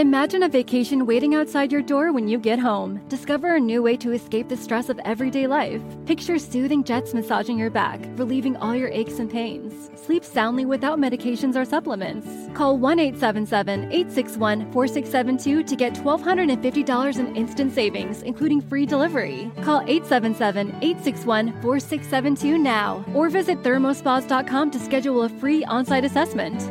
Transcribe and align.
Imagine 0.00 0.44
a 0.44 0.48
vacation 0.48 1.04
waiting 1.04 1.34
outside 1.34 1.70
your 1.70 1.82
door 1.82 2.10
when 2.10 2.26
you 2.26 2.38
get 2.38 2.58
home. 2.58 3.06
Discover 3.08 3.56
a 3.56 3.60
new 3.60 3.82
way 3.82 3.98
to 3.98 4.12
escape 4.12 4.48
the 4.48 4.56
stress 4.56 4.88
of 4.88 4.98
everyday 5.00 5.46
life. 5.46 5.82
Picture 6.06 6.38
soothing 6.38 6.82
jets 6.82 7.12
massaging 7.12 7.58
your 7.58 7.68
back, 7.68 8.00
relieving 8.14 8.56
all 8.56 8.74
your 8.74 8.88
aches 8.88 9.18
and 9.18 9.30
pains. 9.30 9.90
Sleep 10.02 10.24
soundly 10.24 10.64
without 10.64 10.98
medications 10.98 11.54
or 11.54 11.66
supplements. 11.66 12.26
Call 12.56 12.78
1 12.78 12.98
877 12.98 13.92
861 13.92 14.72
4672 14.72 15.64
to 15.64 15.76
get 15.76 15.92
$1,250 15.92 17.18
in 17.18 17.36
instant 17.36 17.74
savings, 17.74 18.22
including 18.22 18.62
free 18.62 18.86
delivery. 18.86 19.52
Call 19.60 19.82
877 19.82 20.68
861 20.80 21.60
4672 21.60 22.56
now 22.56 23.04
or 23.12 23.28
visit 23.28 23.62
thermospas.com 23.62 24.70
to 24.70 24.78
schedule 24.78 25.24
a 25.24 25.28
free 25.28 25.62
on 25.64 25.84
site 25.84 26.06
assessment. 26.06 26.70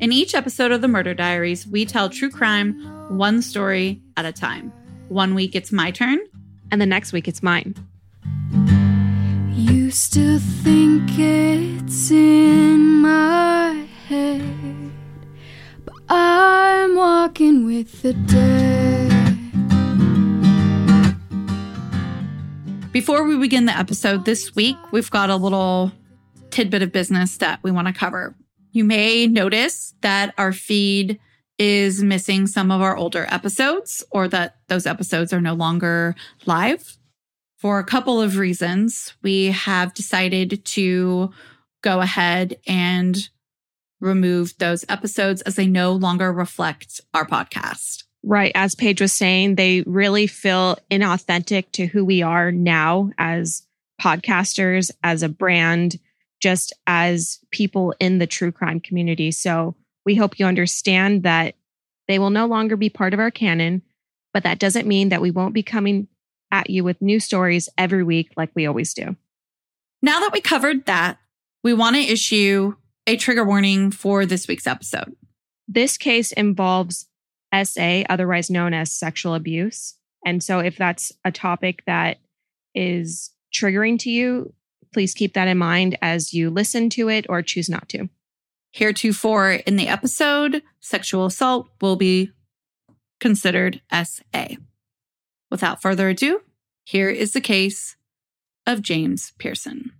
In 0.00 0.12
each 0.12 0.34
episode 0.34 0.72
of 0.72 0.80
the 0.80 0.88
Murder 0.88 1.14
Diaries, 1.14 1.66
we 1.68 1.86
tell 1.86 2.10
true 2.10 2.28
crime 2.28 2.74
one 3.16 3.40
story 3.40 4.02
at 4.16 4.24
a 4.24 4.32
time. 4.32 4.72
One 5.08 5.34
week 5.34 5.54
it's 5.54 5.70
my 5.70 5.92
turn, 5.92 6.18
and 6.72 6.80
the 6.80 6.86
next 6.86 7.12
week 7.12 7.28
it's 7.28 7.42
mine. 7.42 7.74
You 9.52 9.92
still 9.92 10.40
think 10.40 11.10
it's 11.16 12.10
in 12.10 13.00
my 13.02 13.86
head, 14.08 14.92
but 15.84 15.94
I'm 16.08 16.96
walking 16.96 17.64
with 17.64 18.02
the 18.02 18.14
dead. 18.14 19.12
Before 22.92 23.24
we 23.24 23.38
begin 23.38 23.66
the 23.66 23.76
episode 23.76 24.24
this 24.24 24.56
week, 24.56 24.76
we've 24.90 25.10
got 25.10 25.30
a 25.30 25.36
little 25.36 25.92
tidbit 26.50 26.82
of 26.82 26.90
business 26.90 27.36
that 27.38 27.60
we 27.62 27.70
want 27.70 27.86
to 27.86 27.92
cover. 27.94 28.34
You 28.74 28.82
may 28.82 29.28
notice 29.28 29.94
that 30.00 30.34
our 30.36 30.52
feed 30.52 31.20
is 31.60 32.02
missing 32.02 32.48
some 32.48 32.72
of 32.72 32.82
our 32.82 32.96
older 32.96 33.24
episodes 33.30 34.02
or 34.10 34.26
that 34.26 34.56
those 34.66 34.84
episodes 34.84 35.32
are 35.32 35.40
no 35.40 35.54
longer 35.54 36.16
live. 36.44 36.98
For 37.56 37.78
a 37.78 37.84
couple 37.84 38.20
of 38.20 38.36
reasons, 38.36 39.14
we 39.22 39.52
have 39.52 39.94
decided 39.94 40.64
to 40.64 41.30
go 41.84 42.00
ahead 42.00 42.58
and 42.66 43.28
remove 44.00 44.58
those 44.58 44.84
episodes 44.88 45.40
as 45.42 45.54
they 45.54 45.68
no 45.68 45.92
longer 45.92 46.32
reflect 46.32 47.00
our 47.14 47.24
podcast. 47.24 48.02
Right. 48.24 48.50
As 48.56 48.74
Paige 48.74 49.00
was 49.00 49.12
saying, 49.12 49.54
they 49.54 49.82
really 49.82 50.26
feel 50.26 50.78
inauthentic 50.90 51.70
to 51.72 51.86
who 51.86 52.04
we 52.04 52.22
are 52.22 52.50
now 52.50 53.12
as 53.18 53.68
podcasters, 54.02 54.90
as 55.04 55.22
a 55.22 55.28
brand, 55.28 56.00
just 56.40 56.72
as 56.86 57.38
people 57.50 57.94
in 58.00 58.18
the 58.18 58.26
true 58.26 58.52
crime 58.52 58.80
community. 58.80 59.30
So 59.30 59.74
we 60.04 60.14
hope 60.14 60.38
you 60.38 60.46
understand 60.46 61.22
that 61.22 61.54
they 62.08 62.18
will 62.18 62.30
no 62.30 62.46
longer 62.46 62.76
be 62.76 62.90
part 62.90 63.14
of 63.14 63.20
our 63.20 63.30
canon, 63.30 63.82
but 64.32 64.42
that 64.42 64.58
doesn't 64.58 64.86
mean 64.86 65.08
that 65.08 65.22
we 65.22 65.30
won't 65.30 65.54
be 65.54 65.62
coming 65.62 66.08
at 66.50 66.70
you 66.70 66.84
with 66.84 67.00
new 67.00 67.18
stories 67.18 67.68
every 67.78 68.04
week 68.04 68.32
like 68.36 68.50
we 68.54 68.66
always 68.66 68.94
do. 68.94 69.16
Now 70.02 70.20
that 70.20 70.32
we 70.32 70.40
covered 70.40 70.86
that, 70.86 71.18
we 71.62 71.72
want 71.72 71.96
to 71.96 72.02
issue 72.02 72.74
a 73.06 73.16
trigger 73.16 73.44
warning 73.44 73.90
for 73.90 74.26
this 74.26 74.46
week's 74.46 74.66
episode. 74.66 75.16
This 75.66 75.96
case 75.96 76.30
involves 76.32 77.06
SA, 77.54 78.02
otherwise 78.08 78.50
known 78.50 78.74
as 78.74 78.92
sexual 78.92 79.34
abuse. 79.34 79.94
And 80.26 80.42
so 80.42 80.58
if 80.58 80.76
that's 80.76 81.12
a 81.24 81.32
topic 81.32 81.82
that 81.86 82.18
is 82.74 83.30
triggering 83.54 83.98
to 84.00 84.10
you, 84.10 84.52
Please 84.94 85.12
keep 85.12 85.34
that 85.34 85.48
in 85.48 85.58
mind 85.58 85.98
as 86.00 86.32
you 86.32 86.48
listen 86.48 86.88
to 86.90 87.08
it 87.08 87.26
or 87.28 87.42
choose 87.42 87.68
not 87.68 87.88
to. 87.90 88.08
Heretofore 88.72 89.54
in 89.66 89.74
the 89.74 89.88
episode, 89.88 90.62
sexual 90.80 91.26
assault 91.26 91.68
will 91.80 91.96
be 91.96 92.30
considered 93.18 93.82
SA. 93.92 94.54
Without 95.50 95.82
further 95.82 96.08
ado, 96.08 96.42
here 96.84 97.10
is 97.10 97.32
the 97.32 97.40
case 97.40 97.96
of 98.66 98.82
James 98.82 99.32
Pierson. 99.38 99.90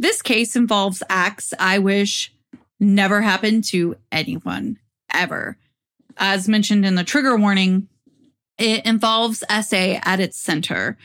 This 0.00 0.20
case 0.20 0.56
involves 0.56 1.02
acts 1.08 1.54
I 1.58 1.78
wish 1.78 2.34
never 2.80 3.22
happened 3.22 3.64
to 3.64 3.94
anyone 4.10 4.78
ever. 5.14 5.58
As 6.16 6.48
mentioned 6.48 6.84
in 6.84 6.96
the 6.96 7.04
trigger 7.04 7.36
warning, 7.36 7.86
it 8.58 8.84
involves 8.84 9.44
SA 9.48 10.00
at 10.02 10.18
its 10.18 10.38
center. 10.38 10.98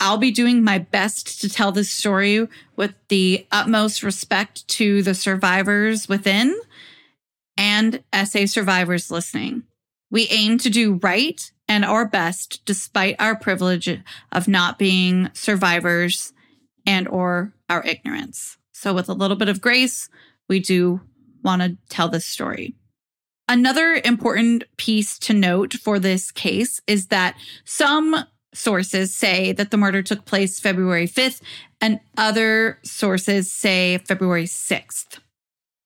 I'll 0.00 0.16
be 0.16 0.30
doing 0.30 0.64
my 0.64 0.78
best 0.78 1.42
to 1.42 1.48
tell 1.50 1.72
this 1.72 1.90
story 1.90 2.48
with 2.74 2.94
the 3.08 3.46
utmost 3.52 4.02
respect 4.02 4.66
to 4.68 5.02
the 5.02 5.14
survivors 5.14 6.08
within 6.08 6.58
and 7.56 8.02
SA 8.14 8.46
survivors 8.46 9.10
listening. 9.10 9.64
We 10.10 10.26
aim 10.28 10.56
to 10.58 10.70
do 10.70 10.94
right 11.02 11.52
and 11.68 11.84
our 11.84 12.06
best 12.06 12.64
despite 12.64 13.16
our 13.18 13.36
privilege 13.36 14.00
of 14.32 14.48
not 14.48 14.78
being 14.78 15.30
survivors 15.34 16.32
and 16.86 17.06
or 17.06 17.52
our 17.68 17.84
ignorance. 17.84 18.56
So 18.72 18.94
with 18.94 19.10
a 19.10 19.14
little 19.14 19.36
bit 19.36 19.50
of 19.50 19.60
grace, 19.60 20.08
we 20.48 20.58
do 20.58 21.02
want 21.44 21.60
to 21.60 21.76
tell 21.90 22.08
this 22.08 22.24
story. 22.24 22.74
Another 23.46 24.00
important 24.04 24.64
piece 24.78 25.18
to 25.18 25.34
note 25.34 25.74
for 25.74 25.98
this 25.98 26.30
case 26.30 26.80
is 26.86 27.08
that 27.08 27.36
some 27.64 28.24
sources 28.54 29.14
say 29.14 29.52
that 29.52 29.70
the 29.70 29.76
murder 29.76 30.02
took 30.02 30.24
place 30.24 30.60
February 30.60 31.06
5th, 31.06 31.40
and 31.80 32.00
other 32.16 32.78
sources 32.84 33.50
say 33.50 33.98
February 33.98 34.44
6th. 34.44 35.18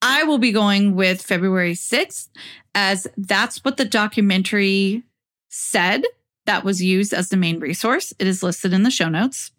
I 0.03 0.25
will 0.25 0.39
be 0.39 0.53
going 0.53 0.95
with 0.95 1.23
February 1.23 1.75
6th, 1.75 2.29
as 2.75 3.07
that's 3.17 3.65
what 3.65 3.77
the 3.77 3.85
documentary 3.85 5.03
said 5.49 6.03
that 6.47 6.65
was 6.65 6.83
used 6.83 7.15
as 7.15 7.29
the 7.29 7.37
main 7.37 7.59
resource. 7.61 8.13
It 8.19 8.27
is 8.27 8.43
listed 8.43 8.73
in 8.73 8.83
the 8.83 8.91
show 8.91 9.09
notes. 9.09 9.51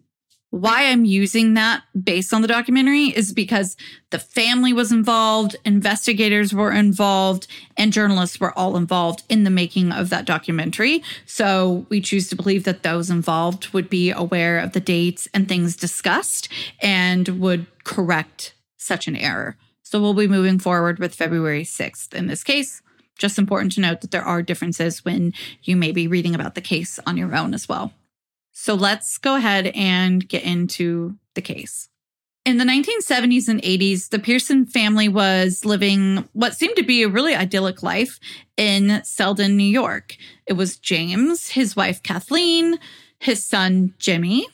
Why 0.55 0.85
I'm 0.85 1.03
using 1.03 1.55
that 1.55 1.83
based 2.01 2.33
on 2.33 2.41
the 2.41 2.47
documentary 2.47 3.07
is 3.07 3.33
because 3.33 3.75
the 4.11 4.19
family 4.19 4.71
was 4.71 4.89
involved, 4.89 5.57
investigators 5.65 6.53
were 6.53 6.71
involved, 6.71 7.47
and 7.75 7.91
journalists 7.91 8.39
were 8.39 8.57
all 8.57 8.77
involved 8.77 9.23
in 9.27 9.43
the 9.43 9.49
making 9.49 9.91
of 9.91 10.09
that 10.11 10.23
documentary. 10.23 11.03
So 11.25 11.85
we 11.89 11.99
choose 11.99 12.29
to 12.29 12.37
believe 12.37 12.63
that 12.63 12.83
those 12.83 13.09
involved 13.09 13.73
would 13.73 13.89
be 13.89 14.11
aware 14.11 14.59
of 14.59 14.71
the 14.71 14.79
dates 14.79 15.27
and 15.33 15.49
things 15.49 15.75
discussed 15.75 16.47
and 16.81 17.27
would 17.41 17.65
correct 17.83 18.53
such 18.77 19.09
an 19.09 19.17
error. 19.17 19.57
So 19.83 19.99
we'll 19.99 20.13
be 20.13 20.25
moving 20.25 20.59
forward 20.59 20.99
with 20.99 21.13
February 21.13 21.65
6th 21.65 22.13
in 22.13 22.27
this 22.27 22.45
case. 22.45 22.81
Just 23.17 23.37
important 23.37 23.73
to 23.73 23.81
note 23.81 23.99
that 23.99 24.11
there 24.11 24.23
are 24.23 24.41
differences 24.41 25.03
when 25.03 25.33
you 25.63 25.75
may 25.75 25.91
be 25.91 26.07
reading 26.07 26.33
about 26.33 26.55
the 26.55 26.61
case 26.61 26.97
on 27.05 27.17
your 27.17 27.35
own 27.35 27.53
as 27.53 27.67
well. 27.67 27.91
So 28.57 28.73
let's 28.73 29.17
go 29.17 29.35
ahead 29.35 29.67
and 29.75 30.27
get 30.27 30.43
into 30.43 31.17
the 31.33 31.41
case. 31.41 31.89
In 32.45 32.57
the 32.57 32.63
1970s 32.63 33.49
and 33.49 33.61
80s, 33.61 34.09
the 34.09 34.17
Pierson 34.17 34.65
family 34.65 35.09
was 35.09 35.65
living 35.65 36.29
what 36.31 36.55
seemed 36.55 36.77
to 36.77 36.83
be 36.83 37.03
a 37.03 37.09
really 37.09 37.35
idyllic 37.35 37.83
life 37.83 38.17
in 38.55 39.03
Selden, 39.03 39.57
New 39.57 39.63
York. 39.63 40.15
It 40.47 40.53
was 40.53 40.77
James, 40.77 41.49
his 41.49 41.75
wife 41.75 42.01
Kathleen, 42.01 42.79
his 43.19 43.45
son 43.45 43.93
Jimmy, 43.99 44.47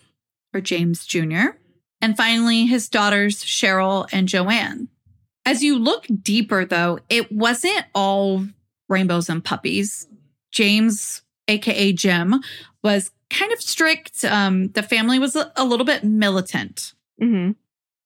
or 0.51 0.61
James 0.61 1.05
Jr., 1.05 1.57
and 2.01 2.17
finally 2.17 2.65
his 2.65 2.89
daughters 2.89 3.43
Cheryl 3.43 4.09
and 4.11 4.27
Joanne. 4.27 4.87
As 5.45 5.63
you 5.63 5.77
look 5.77 6.07
deeper, 6.23 6.65
though, 6.65 6.99
it 7.07 7.31
wasn't 7.31 7.85
all 7.93 8.47
rainbows 8.89 9.29
and 9.29 9.43
puppies. 9.43 10.07
James, 10.51 11.21
aka 11.47 11.93
Jim, 11.93 12.41
was 12.83 13.11
kind 13.31 13.51
of 13.51 13.61
strict. 13.61 14.23
Um, 14.25 14.69
the 14.69 14.83
family 14.83 15.17
was 15.19 15.35
a, 15.35 15.51
a 15.55 15.65
little 15.65 15.85
bit 15.85 16.03
militant. 16.03 16.93
Mm-hmm. 17.21 17.51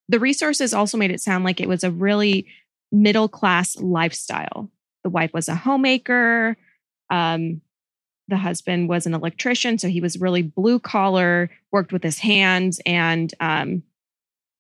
The 0.08 0.20
resources 0.20 0.74
also 0.74 0.98
made 0.98 1.12
it 1.12 1.22
sound 1.22 1.44
like 1.44 1.60
it 1.60 1.68
was 1.68 1.84
a 1.84 1.92
really 1.92 2.48
middle 2.92 3.28
class 3.28 3.76
lifestyle. 3.78 4.70
The 5.04 5.10
wife 5.10 5.34
was 5.34 5.50
a 5.50 5.56
homemaker. 5.56 6.58
Um, 7.10 7.62
the 8.28 8.38
husband 8.38 8.90
was 8.90 9.06
an 9.06 9.14
electrician, 9.14 9.78
so 9.78 9.88
he 9.88 10.02
was 10.02 10.20
really 10.20 10.42
blue 10.42 10.80
collar, 10.80 11.50
worked 11.72 11.94
with 11.94 12.04
his 12.04 12.18
hands, 12.20 12.80
and 12.86 13.32
um, 13.40 13.84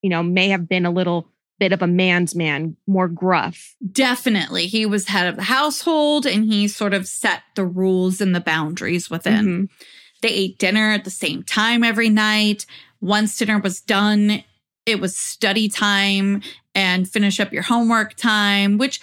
you 0.01 0.09
know 0.09 0.21
may 0.21 0.49
have 0.49 0.67
been 0.67 0.85
a 0.85 0.91
little 0.91 1.27
bit 1.59 1.71
of 1.71 1.81
a 1.81 1.87
man's 1.87 2.35
man, 2.35 2.75
more 2.85 3.07
gruff. 3.07 3.75
Definitely. 3.91 4.67
He 4.67 4.85
was 4.85 5.07
head 5.07 5.27
of 5.27 5.37
the 5.37 5.43
household 5.43 6.25
and 6.25 6.43
he 6.43 6.67
sort 6.67 6.93
of 6.93 7.07
set 7.07 7.43
the 7.55 7.65
rules 7.65 8.19
and 8.19 8.35
the 8.35 8.41
boundaries 8.41 9.09
within. 9.09 9.45
Mhm. 9.45 9.69
They 10.25 10.31
ate 10.31 10.57
dinner 10.57 10.89
at 10.89 11.03
the 11.03 11.11
same 11.11 11.43
time 11.43 11.83
every 11.83 12.09
night. 12.09 12.65
Once 12.99 13.37
dinner 13.37 13.59
was 13.59 13.79
done, 13.79 14.43
it 14.87 14.99
was 14.99 15.15
study 15.15 15.69
time 15.69 16.41
and 16.73 17.07
finish 17.07 17.39
up 17.39 17.53
your 17.53 17.61
homework 17.61 18.15
time, 18.15 18.79
which 18.79 18.99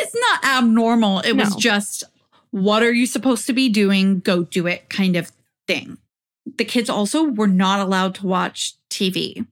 is 0.00 0.14
not 0.14 0.42
abnormal. 0.42 1.18
It 1.20 1.36
was 1.36 1.54
just, 1.56 2.04
what 2.52 2.82
are 2.82 2.90
you 2.90 3.04
supposed 3.04 3.46
to 3.48 3.52
be 3.52 3.68
doing? 3.68 4.20
Go 4.20 4.44
do 4.44 4.66
it 4.66 4.88
kind 4.88 5.14
of 5.14 5.30
thing. 5.66 5.98
The 6.56 6.64
kids 6.64 6.88
also 6.88 7.24
were 7.24 7.46
not 7.46 7.80
allowed 7.80 8.14
to 8.14 8.26
watch 8.26 8.76
TV. 8.88 9.46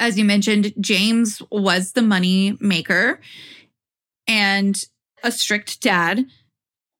As 0.00 0.16
you 0.16 0.24
mentioned, 0.24 0.72
James 0.80 1.42
was 1.50 1.92
the 1.92 2.00
money 2.00 2.56
maker 2.60 3.20
and 4.26 4.82
a 5.22 5.32
strict 5.32 5.82
dad 5.82 6.24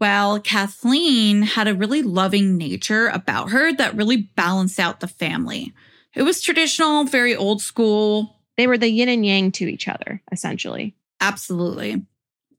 while 0.02 0.40
Kathleen 0.40 1.42
had 1.42 1.68
a 1.68 1.76
really 1.76 2.02
loving 2.02 2.56
nature 2.56 3.06
about 3.06 3.50
her 3.50 3.72
that 3.74 3.94
really 3.94 4.16
balanced 4.16 4.80
out 4.80 4.98
the 4.98 5.06
family. 5.06 5.72
It 6.16 6.24
was 6.24 6.40
traditional, 6.40 7.04
very 7.04 7.36
old 7.36 7.62
school. 7.62 8.40
They 8.56 8.66
were 8.66 8.76
the 8.76 8.90
yin 8.90 9.08
and 9.08 9.24
yang 9.24 9.52
to 9.52 9.70
each 9.70 9.86
other, 9.86 10.20
essentially. 10.32 10.96
Absolutely. 11.20 12.04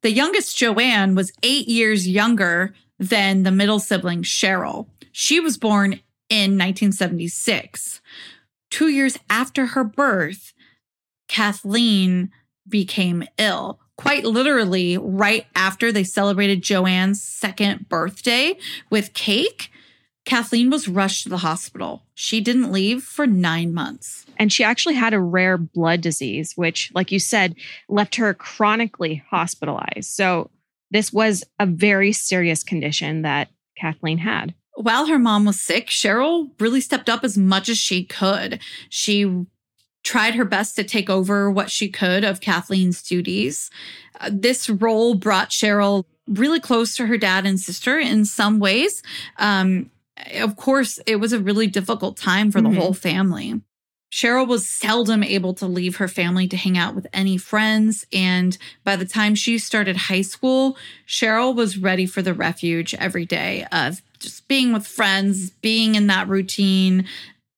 The 0.04 0.14
youngest, 0.14 0.56
Joanne, 0.56 1.16
was 1.16 1.34
eight 1.44 1.68
years 1.68 2.08
younger 2.08 2.74
than 2.98 3.44
the 3.44 3.52
middle 3.52 3.80
sibling, 3.80 4.24
Cheryl. 4.24 4.88
She 5.12 5.42
was 5.42 5.58
born 5.58 6.00
in 6.30 6.58
1976. 6.58 8.00
Two 8.72 8.88
years 8.88 9.20
after 9.30 9.66
her 9.66 9.84
birth, 9.84 10.54
Kathleen 11.28 12.32
became 12.70 13.26
ill. 13.38 13.82
Quite 13.98 14.26
literally, 14.26 14.98
right 14.98 15.46
after 15.56 15.92
they 15.92 16.04
celebrated 16.04 16.64
Joanne's 16.64 17.22
second 17.22 17.90
birthday 17.90 18.58
with 18.90 19.14
cake, 19.14 19.70
Kathleen 20.26 20.70
was 20.70 20.88
rushed 20.88 21.24
to 21.24 21.30
the 21.30 21.38
hospital. 21.38 22.04
She 22.16 22.42
didn't 22.42 22.72
leave 22.72 23.04
for 23.04 23.28
nine 23.28 23.74
months. 23.74 24.26
And 24.38 24.52
she 24.52 24.64
actually 24.64 24.96
had 24.96 25.14
a 25.14 25.20
rare 25.20 25.58
blood 25.58 26.02
disease, 26.02 26.54
which, 26.56 26.92
like 26.96 27.12
you 27.12 27.20
said, 27.20 27.56
left 27.90 28.16
her 28.16 28.34
chronically 28.34 29.24
hospitalized. 29.30 30.10
So, 30.10 30.50
this 30.92 31.12
was 31.12 31.44
a 31.60 31.66
very 31.66 32.12
serious 32.12 32.64
condition 32.64 33.24
that 33.24 33.50
Kathleen 33.78 34.20
had. 34.20 34.54
While 34.76 35.08
her 35.08 35.20
mom 35.20 35.46
was 35.46 35.60
sick, 35.60 35.88
Cheryl 35.88 36.52
really 36.60 36.82
stepped 36.82 37.10
up 37.10 37.24
as 37.24 37.38
much 37.38 37.68
as 37.68 37.78
she 37.78 38.06
could. 38.06 38.60
She 38.90 39.46
tried 40.04 40.36
her 40.36 40.46
best 40.46 40.76
to 40.76 40.84
take 40.84 41.10
over 41.10 41.50
what 41.50 41.72
she 41.72 41.90
could 41.90 42.24
of 42.24 42.42
Kathleen's 42.42 43.02
duties. 43.02 43.70
Uh, 44.20 44.30
this 44.32 44.70
role 44.70 45.16
brought 45.16 45.50
Cheryl 45.50 46.06
really 46.28 46.60
close 46.60 46.96
to 46.96 47.06
her 47.08 47.18
dad 47.18 47.46
and 47.46 47.60
sister 47.60 48.00
in 48.00 48.26
some 48.26 48.60
ways. 48.60 49.02
Um, 49.38 49.90
of 50.36 50.56
course, 50.56 51.00
it 51.06 51.18
was 51.18 51.34
a 51.34 51.40
really 51.40 51.68
difficult 51.68 52.18
time 52.18 52.52
for 52.52 52.62
the 52.62 52.70
Mhm. 52.70 52.78
whole 52.78 52.94
family. 52.94 53.62
Cheryl 54.12 54.48
was 54.48 54.68
seldom 54.68 55.24
able 55.24 55.56
to 55.56 55.66
leave 55.66 55.96
her 55.96 56.08
family 56.08 56.48
to 56.48 56.56
hang 56.56 56.78
out 56.78 56.94
with 56.94 57.08
any 57.14 57.36
friends. 57.36 58.06
And 58.14 58.56
by 58.84 58.96
the 58.96 59.06
time 59.06 59.34
she 59.34 59.58
started 59.58 59.98
high 59.98 60.22
school, 60.22 60.78
Cheryl 61.08 61.56
was 61.56 61.78
ready 61.80 62.06
for 62.06 62.22
the 62.22 62.36
refuge 62.36 62.94
every 62.94 63.26
day 63.26 63.66
of 63.72 64.04
just 64.20 64.48
being 64.48 64.72
with 64.72 64.86
friends, 64.86 65.50
being 65.50 65.96
in 65.96 66.06
that 66.08 66.30
routine, 66.30 67.06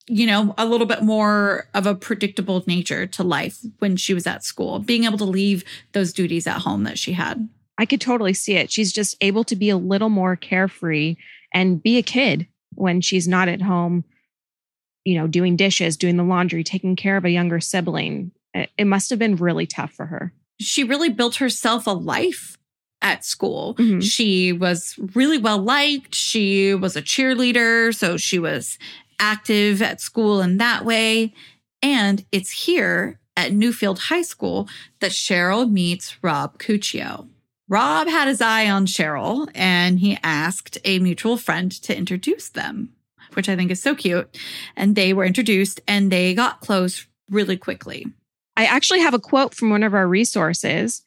you 0.08 0.28
know, 0.28 0.54
a 0.58 0.66
little 0.66 0.86
bit 0.86 1.02
more 1.02 1.68
of 1.74 1.88
a 1.88 1.96
predictable 1.96 2.64
nature 2.68 3.08
to 3.08 3.24
life 3.24 3.60
when 3.80 3.98
she 3.98 4.14
was 4.14 4.28
at 4.28 4.44
school, 4.44 4.80
being 4.80 5.04
able 5.04 5.18
to 5.18 5.26
leave 5.26 5.64
those 5.94 6.14
duties 6.14 6.46
at 6.46 6.62
home 6.62 6.84
that 6.84 7.00
she 7.00 7.14
had. 7.14 7.50
I 7.78 7.86
could 7.86 8.02
totally 8.02 8.34
see 8.34 8.54
it. 8.54 8.72
She's 8.72 8.94
just 8.94 9.18
able 9.22 9.44
to 9.46 9.56
be 9.56 9.70
a 9.70 9.78
little 9.78 10.10
more 10.10 10.36
carefree 10.36 11.18
and 11.54 11.82
be 11.82 11.98
a 11.98 12.04
kid 12.04 12.48
when 12.76 13.02
she's 13.02 13.28
not 13.28 13.48
at 13.48 13.62
home, 13.62 14.04
you 15.04 15.18
know, 15.18 15.28
doing 15.28 15.56
dishes, 15.56 15.98
doing 15.98 16.18
the 16.18 16.24
laundry, 16.24 16.64
taking 16.64 16.96
care 16.96 17.18
of 17.18 17.26
a 17.26 17.30
younger 17.30 17.60
sibling. 17.60 18.32
It, 18.54 18.86
must 18.86 19.10
have 19.10 19.20
been 19.20 19.36
really 19.36 19.66
tough 19.66 19.92
for 19.92 20.06
her. 20.06 20.34
She 20.60 20.84
really 20.84 21.10
built 21.10 21.36
herself 21.36 21.88
a 21.88 21.92
life 21.92 22.58
at 23.02 23.26
school. 23.26 23.76
Mhm. 23.76 24.02
She 24.02 24.54
was 24.54 24.96
really 25.14 25.38
well 25.38 25.60
liked. 25.60 26.16
She 26.16 26.74
was 26.74 26.96
a 26.96 27.02
cheerleader, 27.02 27.94
so 27.94 28.16
she 28.18 28.40
was 28.40 28.78
active 29.20 29.82
at 29.82 30.02
school 30.02 30.42
in 30.42 30.58
that 30.58 30.86
way. 30.86 31.34
And 31.82 32.26
it's 32.32 32.52
here 32.52 33.20
at 33.38 33.52
Newfield 33.52 34.00
High 34.00 34.22
School 34.22 34.68
that 35.00 35.12
Cheryl 35.12 35.70
meets 35.70 36.24
Rob 36.24 36.58
Cuccio. 36.58 37.28
Rob 37.68 38.08
had 38.08 38.28
his 38.28 38.42
eye 38.42 38.70
on 38.70 38.86
Cheryl 38.86 39.50
and 39.56 40.00
he 40.00 40.18
asked 40.24 40.78
a 40.86 41.00
mutual 41.00 41.38
friend 41.38 41.72
to 41.84 41.98
introduce 41.98 42.50
them, 42.50 42.94
which 43.34 43.50
I 43.50 43.56
think 43.56 43.72
is 43.72 43.82
so 43.82 43.96
cute. 43.96 44.38
And 44.76 44.96
they 44.96 45.14
were 45.14 45.26
introduced 45.26 45.82
and 45.88 46.12
they 46.12 46.34
got 46.36 46.62
close 46.62 47.08
really 47.30 47.58
quickly. 47.58 48.06
I 48.56 48.66
actually 48.66 49.02
have 49.02 49.14
a 49.14 49.20
quote 49.20 49.54
from 49.54 49.70
one 49.70 49.84
of 49.84 49.94
our 49.94 50.08
resources 50.08 51.02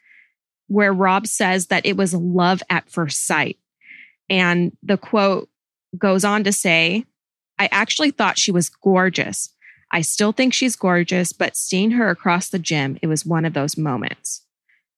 where 0.67 0.93
Rob 0.93 1.27
says 1.27 1.69
that 1.69 1.87
it 1.87 1.97
was 1.97 2.13
love 2.13 2.63
at 2.69 2.91
first 2.91 3.27
sight. 3.27 3.59
And 4.29 4.77
the 4.83 4.99
quote 4.99 5.49
goes 5.97 6.25
on 6.25 6.45
to 6.45 6.53
say, 6.53 7.07
I 7.59 7.69
actually 7.73 8.11
thought 8.11 8.39
she 8.39 8.53
was 8.53 8.69
gorgeous. 8.69 9.55
I 9.91 10.03
still 10.03 10.33
think 10.33 10.53
she's 10.53 10.77
gorgeous, 10.77 11.33
but 11.33 11.57
seeing 11.57 11.93
her 11.93 12.11
across 12.11 12.49
the 12.49 12.59
gym, 12.59 12.99
it 13.03 13.07
was 13.07 13.25
one 13.25 13.45
of 13.45 13.55
those 13.55 13.77
moments. 13.77 14.45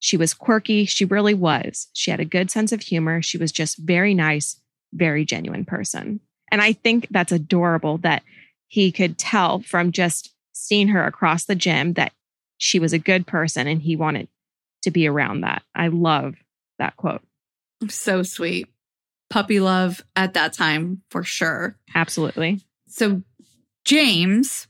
She 0.00 0.16
was 0.16 0.34
quirky. 0.34 0.84
She 0.86 1.04
really 1.04 1.34
was. 1.34 1.88
She 1.92 2.10
had 2.10 2.20
a 2.20 2.24
good 2.24 2.50
sense 2.50 2.72
of 2.72 2.80
humor. 2.80 3.22
She 3.22 3.38
was 3.38 3.52
just 3.52 3.78
very 3.78 4.14
nice, 4.14 4.60
very 4.92 5.24
genuine 5.24 5.64
person. 5.64 6.20
And 6.50 6.60
I 6.60 6.72
think 6.72 7.06
that's 7.10 7.32
adorable 7.32 7.98
that 7.98 8.22
he 8.66 8.90
could 8.90 9.18
tell 9.18 9.60
from 9.60 9.92
just 9.92 10.34
seeing 10.52 10.88
her 10.88 11.04
across 11.04 11.44
the 11.44 11.54
gym 11.54 11.92
that 11.94 12.12
she 12.58 12.78
was 12.78 12.92
a 12.92 12.98
good 12.98 13.26
person 13.26 13.66
and 13.66 13.82
he 13.82 13.96
wanted 13.96 14.28
to 14.82 14.90
be 14.90 15.06
around 15.06 15.42
that. 15.42 15.62
I 15.74 15.88
love 15.88 16.34
that 16.78 16.96
quote. 16.96 17.22
So 17.88 18.22
sweet. 18.22 18.68
Puppy 19.30 19.60
love 19.60 20.04
at 20.16 20.34
that 20.34 20.52
time 20.52 21.02
for 21.08 21.22
sure. 21.22 21.78
Absolutely. 21.94 22.60
So, 22.88 23.22
James, 23.84 24.66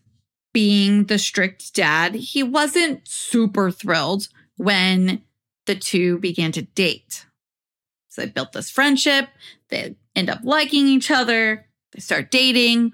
being 0.53 1.05
the 1.05 1.19
strict 1.19 1.75
dad, 1.75 2.15
he 2.15 2.43
wasn't 2.43 3.09
super 3.09 3.71
thrilled 3.71 4.29
when 4.57 5.23
the 5.67 5.75
two 5.75 6.19
began 6.19 6.53
to 6.53 6.63
date. 6.63 7.27
So, 8.09 8.23
they 8.23 8.29
built 8.29 8.53
this 8.53 8.71
friendship, 8.71 9.29
they 9.71 9.97
end 10.15 10.29
up 10.29 10.41
liking 10.43 10.87
each 10.87 11.11
other, 11.11 11.67
they 11.93 12.01
start 12.01 12.31
dating. 12.31 12.93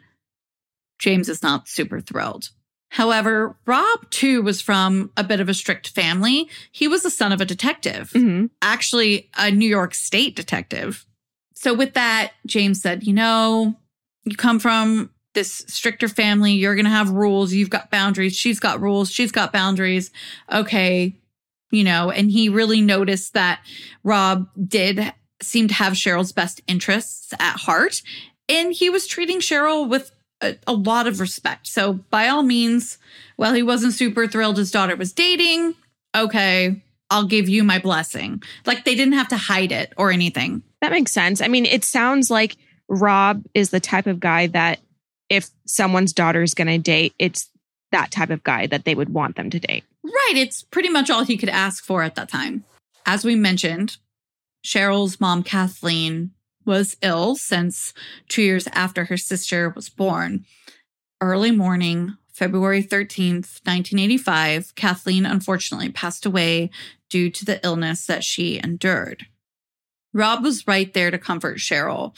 James 0.99 1.29
is 1.29 1.43
not 1.43 1.69
super 1.69 2.01
thrilled. 2.01 2.51
However, 2.91 3.57
Rob 3.67 4.11
too 4.11 4.43
was 4.43 4.63
from 4.63 5.11
a 5.17 5.25
bit 5.25 5.41
of 5.41 5.49
a 5.49 5.55
strict 5.55 5.89
family. 5.89 6.49
He 6.73 6.89
was 6.89 7.03
the 7.03 7.11
son 7.11 7.33
of 7.33 7.41
a 7.41 7.45
detective 7.45 8.13
hmm 8.13 8.47
actually 8.63 9.29
a 9.37 9.51
New 9.51 9.69
York 9.69 9.95
State 9.95 10.35
detective. 10.37 11.05
So, 11.67 11.75
with 11.75 11.95
that, 11.95 12.31
James 12.47 12.81
said, 12.81 13.03
You 13.03 13.13
know, 13.13 13.75
you 14.23 14.37
come 14.37 14.61
from 14.61 15.11
this 15.35 15.65
stricter 15.67 16.07
family. 16.07 16.53
You're 16.53 16.77
going 16.77 16.85
to 16.85 16.93
have 16.93 17.11
rules. 17.11 17.53
You've 17.53 17.71
got 17.71 17.91
boundaries. 17.91 18.37
She's 18.37 18.61
got 18.61 18.81
rules. 18.81 19.11
She's 19.11 19.33
got 19.33 19.53
boundaries. 19.53 20.13
Okay. 20.53 21.17
You 21.73 21.83
know, 21.83 22.13
and 22.13 22.31
he 22.31 22.49
really 22.49 22.81
noticed 22.81 23.35
that 23.35 23.63
Rob 24.05 24.47
did 24.65 25.13
seem 25.43 25.67
to 25.67 25.75
have 25.75 25.95
Cheryl's 25.95 26.31
best 26.31 26.61
interests 26.69 27.35
at 27.41 27.57
heart. 27.57 28.01
And 28.49 28.73
he 28.73 28.89
was 28.89 29.09
treating 29.09 29.41
Cheryl 29.41 29.89
with 29.89 30.13
a, 30.41 30.55
a 30.69 30.73
lot 30.73 31.09
of 31.09 31.19
respect. 31.19 31.67
So, 31.67 31.95
by 31.95 32.29
all 32.29 32.45
means, 32.45 32.99
while 33.35 33.55
he 33.55 33.65
wasn't 33.65 33.95
super 33.95 34.29
thrilled 34.29 34.59
his 34.59 34.71
daughter 34.71 34.95
was 34.95 35.13
dating, 35.13 35.75
okay, 36.17 36.81
I'll 37.11 37.27
give 37.27 37.49
you 37.49 37.63
my 37.65 37.79
blessing. 37.79 38.43
Like 38.65 38.85
they 38.85 38.95
didn't 38.95 39.15
have 39.15 39.29
to 39.29 39.37
hide 39.37 39.73
it 39.73 39.93
or 39.97 40.11
anything. 40.11 40.63
That 40.81 40.93
makes 40.93 41.13
sense. 41.13 41.41
I 41.41 41.49
mean, 41.49 41.67
it 41.67 41.85
sounds 41.85 42.31
like 42.31 42.57
Rob 42.89 43.45
is 43.55 43.71
the 43.71 43.81
type 43.81 44.07
of 44.07 44.21
guy 44.21 44.49
that 44.49 44.81
if 45.29 45.49
someone's 45.67 46.13
daughter 46.13 46.43
is 46.43 46.55
going 46.55 46.69
to 46.69 46.79
date, 46.79 47.15
it's 47.19 47.51
that 47.93 48.11
type 48.11 48.31
of 48.31 48.45
guy 48.45 48.67
that 48.67 48.85
they 48.85 48.95
would 48.95 49.09
want 49.09 49.37
them 49.37 49.51
to 49.51 49.61
date. 49.61 49.85
Right. 50.05 50.35
It's 50.37 50.63
pretty 50.63 50.89
much 50.89 51.11
all 51.11 51.25
he 51.25 51.37
could 51.37 51.49
ask 51.49 51.85
for 51.85 52.03
at 52.03 52.15
that 52.17 52.29
time. 52.29 52.65
As 53.05 53.25
we 53.25 53.35
mentioned, 53.35 53.97
Cheryl's 54.65 55.21
mom, 55.21 55.43
Kathleen, 55.43 56.33
was 56.65 56.97
ill 57.03 57.37
since 57.37 57.95
two 58.29 58.43
years 58.43 58.67
after 58.73 59.05
her 59.05 59.17
sister 59.17 59.71
was 59.71 59.89
born. 59.89 60.45
Early 61.21 61.53
morning, 61.53 62.17
February 62.41 62.83
13th, 62.83 63.61
1985, 63.65 64.75
Kathleen 64.75 65.25
unfortunately 65.25 65.89
passed 65.89 66.27
away 66.27 66.69
due 67.09 67.31
to 67.31 67.47
the 67.47 67.65
illness 67.65 68.05
that 68.05 68.23
she 68.23 68.61
endured. 68.63 69.25
Rob 70.13 70.43
was 70.43 70.67
right 70.69 70.93
there 70.93 71.11
to 71.11 71.19
comfort 71.19 71.57
Cheryl. 71.59 72.15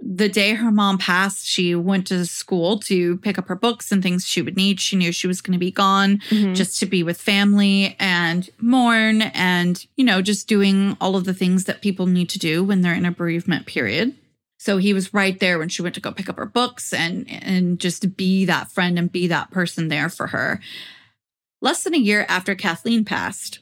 the 0.00 0.28
day 0.28 0.54
her 0.54 0.70
mom 0.70 0.96
passed, 0.96 1.44
she 1.44 1.74
went 1.74 2.06
to 2.06 2.24
school 2.24 2.78
to 2.78 3.16
pick 3.16 3.36
up 3.36 3.48
her 3.48 3.56
books 3.56 3.90
and 3.90 4.00
things 4.00 4.24
she 4.24 4.40
would 4.40 4.56
need. 4.56 4.78
She 4.80 4.94
knew 4.94 5.10
she 5.10 5.26
was 5.26 5.40
going 5.40 5.54
to 5.54 5.58
be 5.58 5.72
gone 5.72 6.20
Mhm. 6.30 6.54
just 6.54 6.78
to 6.78 6.86
be 6.86 7.02
with 7.02 7.20
family 7.20 7.96
and 7.98 8.48
mourn 8.60 9.22
and, 9.22 9.84
you 9.96 10.04
know, 10.04 10.22
just 10.22 10.46
doing 10.46 10.96
all 11.00 11.16
of 11.16 11.24
the 11.24 11.34
things 11.34 11.64
that 11.64 11.82
people 11.82 12.06
need 12.06 12.28
to 12.28 12.38
do 12.38 12.62
when 12.62 12.80
they're 12.80 12.94
in 12.94 13.04
a 13.04 13.10
bereavement 13.10 13.66
period. 13.66 14.14
So 14.58 14.76
he 14.76 14.92
was 14.92 15.14
right 15.14 15.38
there 15.38 15.58
when 15.58 15.68
she 15.68 15.82
went 15.82 15.94
to 15.94 16.00
go 16.00 16.12
pick 16.12 16.28
up 16.28 16.36
her 16.36 16.46
books 16.46 16.92
and 16.92 17.30
and 17.30 17.78
just 17.78 18.16
be 18.16 18.44
that 18.44 18.70
friend 18.70 18.98
and 18.98 19.10
be 19.10 19.28
that 19.28 19.50
person 19.50 19.88
there 19.88 20.08
for 20.08 20.28
her. 20.28 20.60
Less 21.60 21.84
than 21.84 21.94
a 21.94 21.98
year 21.98 22.26
after 22.28 22.54
Kathleen 22.54 23.04
passed, 23.04 23.60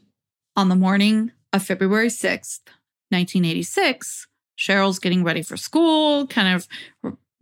on 0.57 0.71
the 0.71 0.75
morning 0.75 1.33
of 1.53 1.63
February 1.63 2.09
6th, 2.09 2.61
1986, 3.11 4.27
Cheryl's 4.59 4.99
getting 4.99 5.23
ready 5.23 5.43
for 5.43 5.57
school, 5.57 6.27
kind 6.27 6.55
of 6.55 6.67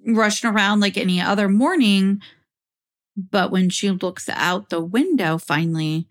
rushing 0.07 0.51
around 0.51 0.81
like 0.81 0.99
any 0.99 1.21
other 1.21 1.49
morning. 1.49 2.21
But 3.17 3.53
when 3.53 3.71
she 3.71 3.91
looks 3.91 4.29
out 4.29 4.69
the 4.69 4.81
window 4.81 5.39
finally, 5.39 6.09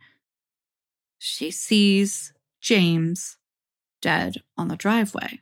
she 1.20 1.52
sees 1.52 2.34
James 2.62 3.38
dead 4.02 4.38
on 4.58 4.70
the 4.70 4.78
driveway. 4.78 5.42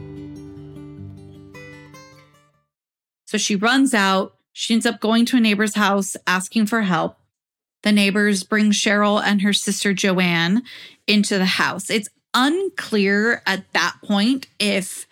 So 3.31 3.37
she 3.37 3.55
runs 3.55 3.93
out. 3.93 4.35
She 4.51 4.73
ends 4.73 4.85
up 4.85 4.99
going 4.99 5.25
to 5.27 5.37
a 5.37 5.39
neighbor's 5.39 5.75
house 5.75 6.17
asking 6.27 6.65
for 6.65 6.81
help. 6.81 7.17
The 7.81 7.93
neighbors 7.93 8.43
bring 8.43 8.71
Cheryl 8.71 9.23
and 9.23 9.41
her 9.41 9.53
sister 9.53 9.93
Joanne 9.93 10.63
into 11.07 11.37
the 11.37 11.45
house. 11.45 11.89
It's 11.89 12.09
unclear 12.33 13.41
at 13.45 13.71
that 13.71 13.95
point 14.03 14.47
if 14.59 15.07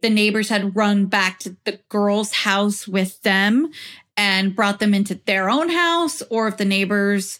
the 0.00 0.10
neighbors 0.10 0.48
had 0.48 0.74
run 0.74 1.06
back 1.06 1.38
to 1.40 1.56
the 1.62 1.78
girls' 1.88 2.32
house 2.32 2.88
with 2.88 3.22
them 3.22 3.70
and 4.16 4.56
brought 4.56 4.80
them 4.80 4.92
into 4.92 5.14
their 5.14 5.48
own 5.48 5.68
house 5.68 6.22
or 6.22 6.48
if 6.48 6.56
the 6.56 6.64
neighbors 6.64 7.38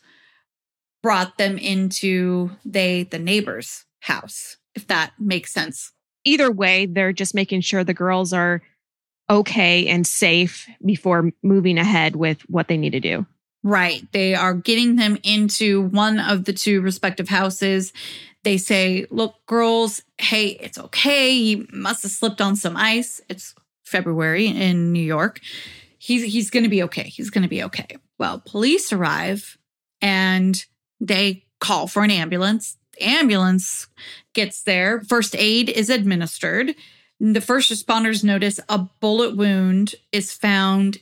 brought 1.03 1.39
them 1.39 1.59
into 1.59 2.53
they 2.65 3.03
the 3.03 3.19
neighbor's 3.19 3.85
house 4.03 4.59
if 4.77 4.87
that 4.87 5.13
makes 5.19 5.53
sense 5.53 5.93
Either 6.25 6.51
way, 6.53 6.87
they're 6.87 7.13
just 7.13 7.35
making 7.35 7.63
sure 7.63 7.83
the 7.83 7.95
girls 7.95 8.33
are 8.33 8.63
okay 9.31 9.87
and 9.87 10.07
safe 10.07 10.69
before 10.85 11.31
moving 11.43 11.79
ahead 11.79 12.17
with 12.17 12.43
what 12.43 12.69
they 12.69 12.77
need 12.77 12.91
to 12.91 13.01
do. 13.01 13.27
Right. 13.63 14.03
They 14.13 14.35
are 14.35 14.55
getting 14.55 14.97
them 14.97 15.19
into 15.23 15.83
one 15.83 16.19
of 16.19 16.45
the 16.45 16.53
two 16.53 16.81
respective 16.81 17.29
houses. 17.29 17.93
They 18.43 18.59
say, 18.59 19.07
Look, 19.11 19.35
girls, 19.47 20.03
hey, 20.19 20.49
it's 20.61 20.79
okay. 20.79 21.33
He 21.33 21.67
must 21.73 22.03
have 22.03 22.13
slipped 22.13 22.41
on 22.41 22.57
some 22.57 22.77
ice. 22.77 23.21
It's 23.29 23.55
February 23.85 24.47
in 24.47 24.93
New 24.93 25.03
York. 25.03 25.41
He's, 25.99 26.25
he's 26.25 26.51
to 26.51 26.69
be 26.69 26.83
okay. 26.83 27.05
He's 27.05 27.31
to 27.31 27.49
be 27.49 27.63
okay. 27.63 27.97
Well, 28.19 28.43
police 28.45 28.93
arrive 28.93 29.57
and 30.01 30.65
they 31.01 31.45
call 31.61 31.87
for 31.87 32.03
an 32.03 32.11
ambulance. 32.11 32.77
The 32.99 33.05
ambulance 33.05 33.87
gets 34.35 34.63
there. 34.65 35.01
First 35.03 35.37
aid 35.39 35.69
is 35.69 35.89
administered. 35.89 36.75
The 37.23 37.41
first 37.41 37.71
responders 37.71 38.25
notice 38.25 38.59
a 38.69 38.79
bullet 38.79 39.37
wound 39.37 39.95
is 40.11 40.33
found 40.33 40.99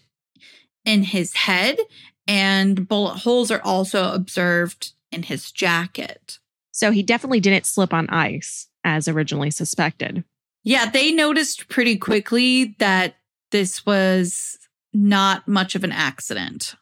in 0.85 1.03
his 1.03 1.33
head 1.33 1.79
and 2.27 2.87
bullet 2.87 3.21
holes 3.21 3.51
are 3.51 3.63
also 3.65 4.13
observed 4.13 4.93
in 5.11 5.23
his 5.23 5.51
jacket. 5.51 6.39
So 6.73 6.91
he 6.91 7.03
definitely 7.03 7.41
didn't 7.41 7.65
slip 7.65 7.95
on 7.95 8.11
ice 8.11 8.69
as 8.85 9.09
originally 9.09 9.51
suspected. 9.51 10.23
Yeah, 10.63 10.91
they 10.91 11.11
noticed 11.11 11.71
pretty 11.71 11.97
quickly 11.97 12.77
that 12.79 13.17
this 13.51 13.87
was 13.87 14.59
not 14.93 15.49
much 15.49 15.75
of 15.75 15.85
an 15.85 15.93
accident. 15.93 16.75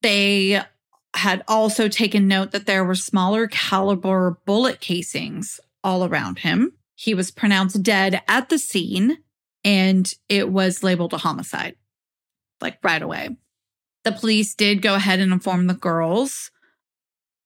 They 0.00 0.62
had 1.14 1.44
also 1.46 1.88
taken 1.88 2.26
note 2.26 2.52
that 2.52 2.64
there 2.64 2.84
were 2.84 2.94
smaller 2.94 3.46
caliber 3.46 4.38
bullet 4.46 4.80
casings 4.80 5.60
all 5.84 6.06
around 6.06 6.38
him. 6.38 6.72
He 7.00 7.14
was 7.14 7.30
pronounced 7.30 7.82
dead 7.82 8.20
at 8.28 8.50
the 8.50 8.58
scene 8.58 9.16
and 9.64 10.12
it 10.28 10.50
was 10.50 10.82
labeled 10.82 11.14
a 11.14 11.16
homicide, 11.16 11.76
like 12.60 12.76
right 12.82 13.00
away. 13.00 13.38
The 14.04 14.12
police 14.12 14.54
did 14.54 14.82
go 14.82 14.96
ahead 14.96 15.18
and 15.18 15.32
inform 15.32 15.66
the 15.66 15.72
girls, 15.72 16.50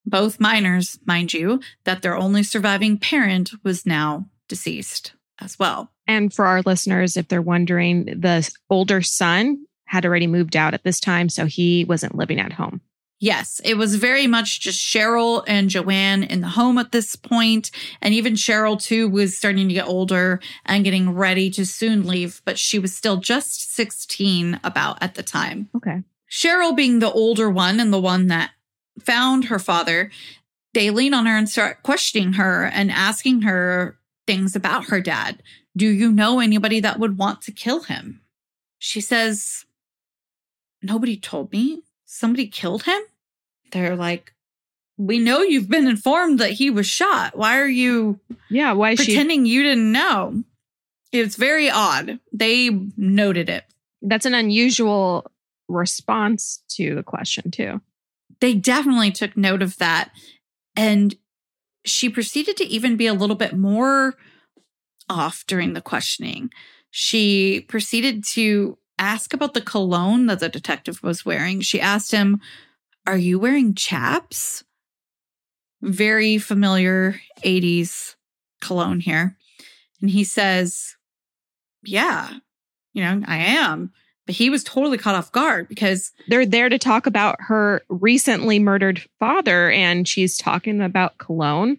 both 0.05 0.41
minors, 0.41 0.99
mind 1.07 1.33
you, 1.33 1.61
that 1.85 2.03
their 2.03 2.17
only 2.17 2.43
surviving 2.43 2.99
parent 2.99 3.53
was 3.63 3.87
now 3.87 4.27
deceased 4.49 5.13
as 5.41 5.57
well. 5.57 5.93
And 6.09 6.35
for 6.35 6.47
our 6.47 6.63
listeners, 6.63 7.17
if 7.17 7.29
they're 7.29 7.41
wondering, 7.41 8.07
the 8.07 8.51
older 8.69 9.03
son 9.03 9.67
had 9.85 10.05
already 10.05 10.27
moved 10.27 10.57
out 10.57 10.75
at 10.75 10.83
this 10.83 10.99
time, 10.99 11.29
so 11.29 11.47
he 11.47 11.85
wasn't 11.85 12.17
living 12.17 12.41
at 12.41 12.55
home. 12.55 12.81
Yes, 13.25 13.59
it 13.65 13.79
was 13.79 13.95
very 13.95 14.27
much 14.27 14.61
just 14.61 14.79
Cheryl 14.79 15.45
and 15.47 15.71
Joanne 15.71 16.25
in 16.25 16.43
the 16.43 16.49
home 16.49 16.77
at 16.77 16.93
this 16.93 17.17
point, 17.17 17.71
And 18.03 18.13
even 18.13 18.35
Cheryl, 18.35 18.79
too, 18.79 19.09
was 19.09 19.35
starting 19.35 19.67
to 19.67 19.73
get 19.73 19.89
older 19.89 20.41
and 20.67 20.85
getting 20.85 21.09
ready 21.09 21.49
to 21.53 21.65
soon 21.65 22.07
leave, 22.07 22.43
but 22.45 22.59
she 22.59 22.79
was 22.79 22.95
still 22.95 23.17
just 23.17 23.75
16 23.75 24.61
about 24.63 25.03
at 25.03 25.15
the 25.15 25.23
time. 25.23 25.71
Okay. 25.75 26.03
Cheryl, 26.31 26.77
being 26.77 26.99
the 26.99 27.11
older 27.11 27.49
one 27.49 27.81
and 27.81 27.95
the 27.95 27.99
one 27.99 28.27
that 28.27 28.51
found 29.01 29.47
her 29.47 29.59
father, 29.59 30.11
they 30.75 30.91
lean 30.91 31.15
on 31.15 31.25
her 31.25 31.39
and 31.39 31.49
start 31.49 31.83
questioning 31.83 32.35
her 32.35 32.67
and 32.67 32.91
asking 32.91 33.41
her 33.41 33.99
things 34.27 34.55
about 34.55 34.91
her 34.91 35.01
dad. 35.01 35.43
Do 35.75 35.89
you 35.89 36.13
know 36.13 36.41
anybody 36.41 36.79
that 36.81 36.99
would 36.99 37.17
want 37.17 37.41
to 37.41 37.53
kill 37.53 37.85
him? 37.85 38.21
She 38.79 39.01
says, 39.01 39.65
Nobody 40.83 41.17
told 41.17 41.53
me. 41.53 41.85
Somebody 42.05 42.49
killed 42.49 42.83
him? 42.83 43.01
They're 43.73 43.97
like, 43.97 44.33
We 44.97 45.19
know 45.19 45.43
you've 45.43 45.69
been 45.69 45.87
informed 45.89 46.39
that 46.41 46.53
he 46.53 46.71
was 46.71 46.87
shot. 46.87 47.37
Why 47.37 47.59
are 47.59 47.69
you 47.69 48.21
Yeah. 48.51 48.73
Why 48.73 48.93
is 48.93 49.01
she? 49.01 49.07
pretending 49.07 49.47
you 49.47 49.63
didn't 49.63 49.91
know? 49.93 50.45
It's 51.13 51.37
very 51.37 51.71
odd. 51.71 52.19
They 52.33 52.71
noted 52.97 53.49
it. 53.49 53.65
That's 54.03 54.27
an 54.27 54.35
unusual 54.35 55.31
response 55.69 56.63
to 56.71 56.95
the 56.95 57.03
question, 57.03 57.51
too. 57.51 57.81
they 58.41 58.53
definitely 58.55 59.11
took 59.11 59.37
note 59.37 59.63
of 59.63 59.79
that. 59.79 60.11
And 60.77 61.15
she 61.87 62.09
proceeded 62.11 62.57
to 62.59 62.65
even 62.67 62.97
be 62.97 63.07
a 63.07 63.15
little 63.15 63.37
bit 63.37 63.57
more 63.57 64.15
off 65.09 65.45
during 65.47 65.73
the 65.73 65.81
questioning. 65.81 66.51
She 66.91 67.61
proceeded 67.69 68.25
to 68.33 68.77
ask 68.99 69.33
about 69.33 69.55
the 69.55 69.61
cologne 69.61 70.27
that 70.27 70.41
the 70.41 70.49
detective 70.49 71.03
was 71.03 71.25
wearing. 71.25 71.61
She 71.61 71.81
asked 71.81 72.11
him, 72.13 72.41
Are 73.07 73.17
you 73.17 73.39
wearing 73.39 73.75
chaps? 73.75 74.65
Very 75.83 76.39
familiar 76.39 77.21
80s 77.45 78.15
cologne 78.61 79.01
here. 79.01 79.37
And 80.01 80.11
he 80.11 80.25
says, 80.25 80.97
Yeah, 81.83 82.31
you 82.95 83.03
know, 83.03 83.23
I 83.27 83.37
am. 83.37 83.93
But 84.27 84.37
he 84.37 84.49
was 84.49 84.65
totally 84.65 84.97
caught 84.97 85.15
off 85.15 85.33
guard 85.33 85.69
because 85.69 86.13
They're 86.29 86.47
there 86.47 86.71
to 86.71 86.79
talk 86.79 87.07
about 87.07 87.37
her 87.41 87.83
recently 87.91 88.59
murdered 88.59 89.03
father, 89.21 89.71
and 89.71 90.09
she's 90.09 90.39
talking 90.39 90.81
about 90.81 91.19
cologne. 91.19 91.79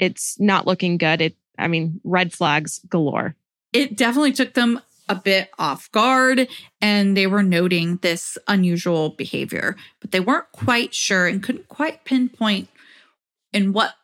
It's 0.00 0.38
not 0.40 0.66
looking 0.66 0.98
good. 0.98 1.20
It, 1.20 1.36
I 1.56 1.68
mean, 1.68 2.00
red 2.02 2.32
flags 2.32 2.80
galore. 2.88 3.36
it 3.72 3.96
definitely 3.96 4.32
took 4.32 4.54
them 4.54 4.80
a 5.08 5.14
bit 5.14 5.50
off 5.58 5.90
guard 5.92 6.48
and 6.80 7.16
they 7.16 7.26
were 7.26 7.42
noting 7.42 7.98
this 7.98 8.36
unusual 8.48 9.10
behavior, 9.10 9.76
but 10.00 10.10
they 10.10 10.20
weren't 10.20 10.50
quite 10.52 10.94
sure 10.94 11.26
and 11.26 11.42
couldn't 11.42 11.68
quite 11.68 12.04
pinpoint 12.04 12.68
in 13.52 13.72
what 13.72 13.94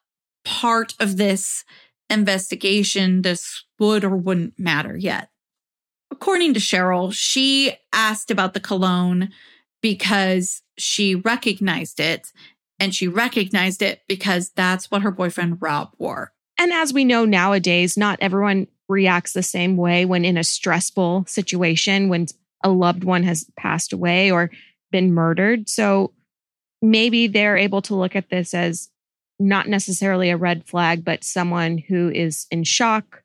part 0.44 0.94
of 1.00 1.16
this 1.16 1.64
investigation 2.08 3.22
this 3.22 3.64
would 3.78 4.04
or 4.04 4.16
wouldn't 4.16 4.58
matter 4.58 4.96
yet. 4.96 5.30
According 6.10 6.54
to 6.54 6.60
Cheryl, 6.60 7.12
she 7.12 7.74
asked 7.92 8.30
about 8.30 8.54
the 8.54 8.60
cologne 8.60 9.30
because 9.80 10.62
she 10.78 11.14
recognized 11.14 11.98
it 11.98 12.32
and 12.78 12.94
she 12.94 13.08
recognized 13.08 13.82
it 13.82 14.02
because 14.08 14.50
that's 14.50 14.90
what 14.90 15.02
her 15.02 15.10
boyfriend 15.10 15.58
Rob 15.60 15.92
wore. 15.98 16.32
And 16.58 16.72
as 16.72 16.92
we 16.92 17.04
know 17.04 17.24
nowadays, 17.24 17.96
not 17.96 18.18
everyone 18.20 18.66
reacts 18.92 19.32
the 19.32 19.42
same 19.42 19.76
way 19.76 20.04
when 20.04 20.24
in 20.24 20.36
a 20.36 20.44
stressful 20.44 21.24
situation, 21.26 22.08
when 22.08 22.26
a 22.62 22.70
loved 22.70 23.04
one 23.04 23.24
has 23.24 23.50
passed 23.56 23.92
away 23.92 24.30
or 24.30 24.50
been 24.92 25.12
murdered. 25.12 25.68
So 25.68 26.12
maybe 26.80 27.26
they're 27.26 27.56
able 27.56 27.82
to 27.82 27.96
look 27.96 28.14
at 28.14 28.30
this 28.30 28.54
as 28.54 28.90
not 29.40 29.68
necessarily 29.68 30.30
a 30.30 30.36
red 30.36 30.64
flag, 30.64 31.04
but 31.04 31.24
someone 31.24 31.78
who 31.78 32.10
is 32.10 32.46
in 32.50 32.62
shock 32.64 33.22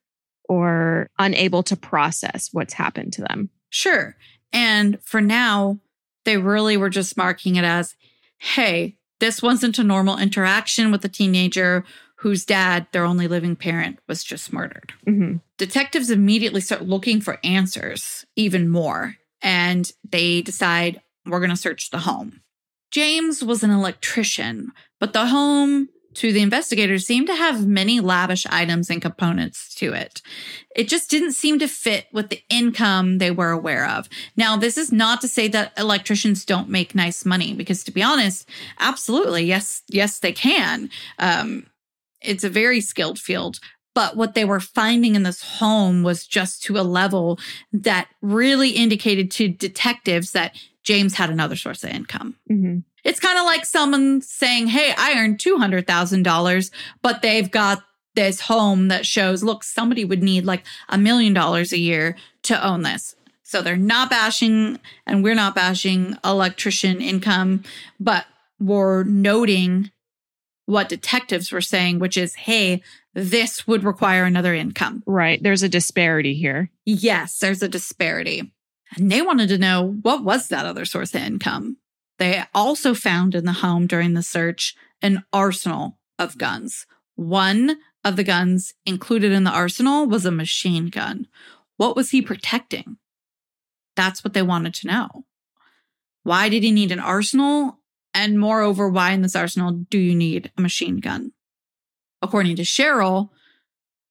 or 0.50 1.10
unable 1.20 1.62
to 1.64 1.76
process 1.76 2.50
what's 2.52 2.74
happened 2.74 3.14
to 3.14 3.22
them. 3.22 3.50
Sure. 3.70 4.16
And 4.54 5.00
for 5.04 5.22
now, 5.22 5.80
they 6.26 6.38
really 6.38 6.78
were 6.78 6.90
just 6.90 7.18
marking 7.18 7.56
it 7.56 7.64
as 7.64 7.96
hey, 8.40 8.96
this 9.20 9.42
wasn't 9.42 9.80
a 9.80 9.84
normal 9.84 10.20
interaction 10.20 10.92
with 10.92 11.04
a 11.04 11.10
teenager 11.10 11.84
whose 12.18 12.46
dad, 12.46 12.88
their 12.92 13.06
only 13.06 13.28
living 13.28 13.56
parent, 13.56 14.00
was 14.08 14.24
just 14.24 14.52
murdered. 14.52 14.94
Mm-hmm. 15.06 15.38
Detectives 15.58 16.10
immediately 16.10 16.62
start 16.62 16.84
looking 16.84 17.22
for 17.22 17.40
answers 17.44 18.26
even 18.36 18.70
more, 18.70 19.16
and 19.42 19.92
they 20.08 20.42
decide 20.42 21.02
we're 21.26 21.40
going 21.40 21.50
to 21.50 21.56
search 21.56 21.90
the 21.90 22.00
home. 22.00 22.42
James 22.92 23.44
was 23.44 23.64
an 23.64 23.72
electrician, 23.72 24.72
but 25.00 25.14
the 25.14 25.28
home 25.28 25.90
to 26.16 26.34
the 26.34 26.42
investigators 26.42 27.06
seemed 27.06 27.28
to 27.28 27.36
have 27.36 27.68
many 27.68 28.00
lavish 28.00 28.48
items 28.48 28.90
and 28.90 29.02
components 29.02 29.76
to 29.76 29.94
it. 29.94 30.24
It 30.76 30.88
just 30.88 31.12
didn't 31.12 31.34
seem 31.34 31.60
to 31.60 31.68
fit 31.68 32.08
with 32.12 32.30
the 32.30 32.42
income 32.50 33.20
they 33.20 33.30
were 33.30 33.52
aware 33.52 33.88
of. 33.88 34.10
Now, 34.36 34.58
this 34.58 34.78
is 34.78 34.92
not 34.92 35.22
to 35.22 35.28
say 35.28 35.48
that 35.50 35.74
electricians 35.78 36.44
don't 36.44 36.70
make 36.70 36.96
nice 36.96 37.24
money, 37.24 37.54
because 37.54 37.84
to 37.84 37.92
be 37.92 38.02
honest, 38.02 38.50
absolutely, 38.80 39.44
yes, 39.44 39.84
yes, 39.90 40.18
they 40.18 40.34
can. 40.34 40.90
Um, 41.20 41.68
it's 42.22 42.44
a 42.44 42.50
very 42.50 42.82
skilled 42.82 43.20
field. 43.20 43.60
But 43.94 44.16
what 44.16 44.36
they 44.36 44.46
were 44.46 44.60
finding 44.60 45.16
in 45.16 45.24
this 45.24 45.42
home 45.42 46.04
was 46.04 46.28
just 46.28 46.62
to 46.64 46.78
a 46.78 46.82
level 46.82 47.40
that 47.74 48.08
really 48.22 48.70
indicated 48.72 49.32
to 49.32 49.48
detectives 49.48 50.34
that 50.34 50.56
James 50.84 51.16
had 51.16 51.32
another 51.32 51.56
source 51.56 51.84
of 51.84 51.90
income. 51.90 52.36
Mm-hmm. 52.50 52.80
It's 53.04 53.20
kind 53.20 53.40
of 53.40 53.46
like 53.46 53.66
someone 53.66 54.22
saying, 54.22 54.68
Hey, 54.68 54.94
I 54.96 55.20
earned 55.20 55.40
$200,000, 55.40 56.72
but 57.02 57.22
they've 57.22 57.50
got 57.50 57.84
this 58.16 58.42
home 58.42 58.88
that 58.90 59.06
shows, 59.06 59.44
look, 59.44 59.64
somebody 59.64 60.06
would 60.06 60.24
need 60.24 60.46
like 60.46 60.64
a 60.90 60.98
million 60.98 61.34
dollars 61.34 61.72
a 61.72 61.78
year 61.80 62.16
to 62.44 62.66
own 62.66 62.84
this. 62.84 63.16
So 63.44 63.62
they're 63.62 63.78
not 63.78 64.10
bashing, 64.10 64.80
and 65.06 65.24
we're 65.24 65.36
not 65.36 65.56
bashing 65.56 66.18
electrician 66.24 67.02
income, 67.02 67.64
but 68.00 68.26
we're 68.60 69.04
noting 69.04 69.92
what 70.68 70.90
detectives 70.90 71.52
were 71.52 71.62
saying, 71.62 71.98
which 71.98 72.18
is, 72.18 72.36
hey, 72.36 72.84
this 73.16 73.66
would 73.66 73.84
require 73.84 74.26
another 74.26 74.54
income. 74.54 75.02
Right. 75.08 75.42
There's 75.42 75.64
a 75.64 75.70
disparity 75.70 76.36
here. 76.36 76.70
Yes, 76.86 77.40
there's 77.40 77.64
a 77.64 77.70
disparity. 77.70 78.52
And 78.96 79.12
they 79.12 79.22
wanted 79.22 79.50
to 79.50 79.58
know 79.58 79.98
what 80.02 80.24
was 80.24 80.50
that 80.50 80.66
other 80.66 80.86
source 80.86 81.16
of 81.16 81.22
income. 81.22 81.78
They 82.20 82.44
also 82.54 82.94
found 82.94 83.34
in 83.34 83.46
the 83.46 83.54
home 83.54 83.88
during 83.88 84.14
the 84.14 84.24
search 84.24 84.76
an 85.02 85.24
arsenal 85.32 85.98
of 86.20 86.38
guns. 86.38 86.86
One 87.16 87.78
of 88.04 88.18
the 88.18 88.24
guns 88.24 88.74
included 88.86 89.32
in 89.32 89.46
the 89.46 89.52
arsenal 89.52 90.06
was 90.06 90.26
a 90.26 90.32
machine 90.32 90.88
gun. 90.88 91.28
What 91.78 91.96
was 91.96 92.10
he 92.10 92.22
protecting? 92.22 92.98
That's 93.96 94.24
what 94.24 94.34
they 94.34 94.42
wanted 94.42 94.74
to 94.76 94.88
know. 94.88 95.26
Why 96.24 96.50
did 96.50 96.64
he 96.64 96.72
need 96.72 96.92
an 96.92 97.00
arsenal? 97.00 97.80
And 98.18 98.40
moreover, 98.40 98.90
why 98.90 99.12
in 99.12 99.22
this 99.22 99.36
arsenal 99.36 99.72
do 99.72 100.00
you 100.00 100.16
need 100.16 100.52
a 100.58 100.62
machine 100.62 100.98
gun? 100.98 101.34
According 102.24 102.56
to 102.56 102.64
Cheryl, 102.64 103.30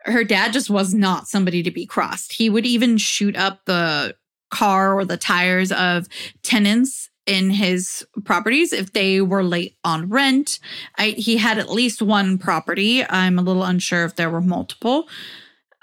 her 0.04 0.22
dad 0.22 0.52
just 0.52 0.70
was 0.70 0.94
not 0.94 1.26
somebody 1.26 1.60
to 1.64 1.72
be 1.72 1.86
crossed. 1.86 2.34
He 2.34 2.48
would 2.48 2.64
even 2.64 2.98
shoot 2.98 3.34
up 3.34 3.64
the 3.64 4.14
car 4.52 4.94
or 4.94 5.04
the 5.04 5.16
tires 5.16 5.72
of 5.72 6.06
tenants 6.44 7.10
in 7.26 7.50
his 7.50 8.06
properties 8.24 8.72
if 8.72 8.92
they 8.92 9.20
were 9.20 9.42
late 9.42 9.76
on 9.82 10.08
rent. 10.08 10.60
I, 10.96 11.08
he 11.08 11.38
had 11.38 11.58
at 11.58 11.68
least 11.68 12.00
one 12.00 12.38
property. 12.38 13.04
I'm 13.04 13.40
a 13.40 13.42
little 13.42 13.64
unsure 13.64 14.04
if 14.04 14.14
there 14.14 14.30
were 14.30 14.40
multiple. 14.40 15.08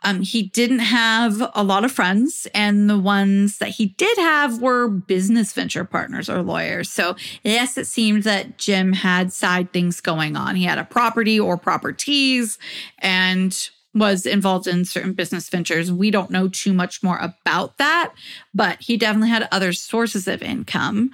Um, 0.04 0.22
he 0.22 0.44
didn't 0.44 0.80
have 0.80 1.42
a 1.56 1.64
lot 1.64 1.86
of 1.86 1.92
friends, 1.92 2.48
and 2.54 2.90
the 2.90 3.00
ones 3.00 3.58
that 3.60 3.70
he 3.70 3.88
did 3.88 4.18
have 4.18 4.62
were 4.62 4.90
business 4.90 5.54
venture 5.54 5.86
partners 5.86 6.30
or 6.30 6.42
lawyers. 6.42 6.90
So, 6.90 7.16
yes, 7.44 7.78
it 7.78 7.88
seemed 7.88 8.24
that 8.24 8.58
Jim 8.58 8.94
had 8.94 9.32
side 9.32 9.72
things 9.72 10.02
going 10.02 10.36
on. 10.36 10.56
He 10.56 10.66
had 10.66 10.78
a 10.78 10.84
property 10.84 11.40
or 11.40 11.58
properties 11.58 12.58
and 13.00 13.70
was 13.94 14.26
involved 14.26 14.68
in 14.68 14.86
certain 14.86 15.14
business 15.14 15.50
ventures. 15.50 15.92
We 15.92 16.12
don't 16.12 16.32
know 16.32 16.48
too 16.48 16.74
much 16.74 17.04
more 17.04 17.18
about 17.20 17.78
that, 17.78 18.14
but 18.54 18.82
he 18.82 18.98
definitely 18.98 19.30
had 19.30 19.48
other 19.52 19.72
sources 19.72 20.28
of 20.28 20.42
income. 20.42 21.12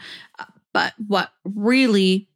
But 0.74 0.94
what 1.08 1.32
really 1.44 2.30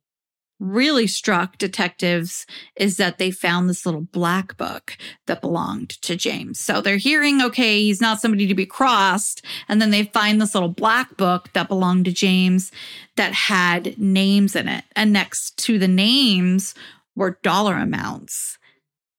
really 0.64 1.08
struck 1.08 1.58
detectives 1.58 2.46
is 2.76 2.98
that 2.98 3.18
they 3.18 3.30
found 3.30 3.70
this 3.70 3.86
little 3.86 4.02
black 4.02 4.56
book 4.58 4.98
that 5.28 5.42
belonged 5.42 5.90
to 5.90 6.16
James. 6.16 6.60
So 6.60 6.80
they're 6.80 6.98
hearing, 6.98 7.42
okay, 7.42 7.82
he's 7.82 8.02
not 8.02 8.22
somebody 8.22 8.48
to 8.48 8.56
be 8.56 8.66
crossed. 8.66 9.44
And 9.68 9.82
then 9.82 9.92
they 9.92 10.04
find 10.06 10.40
this 10.42 10.54
little 10.54 10.70
black 10.70 11.18
book 11.18 11.50
that 11.54 11.68
belonged 11.68 12.06
to 12.06 12.12
James 12.12 12.72
that 13.18 13.34
had 13.34 13.98
names 14.00 14.56
in 14.56 14.68
it. 14.68 14.86
And 14.96 15.12
next 15.12 15.58
to 15.66 15.78
the 15.78 15.88
names 15.88 16.74
were 17.16 17.40
dollar 17.44 17.76
amounts. 17.76 18.58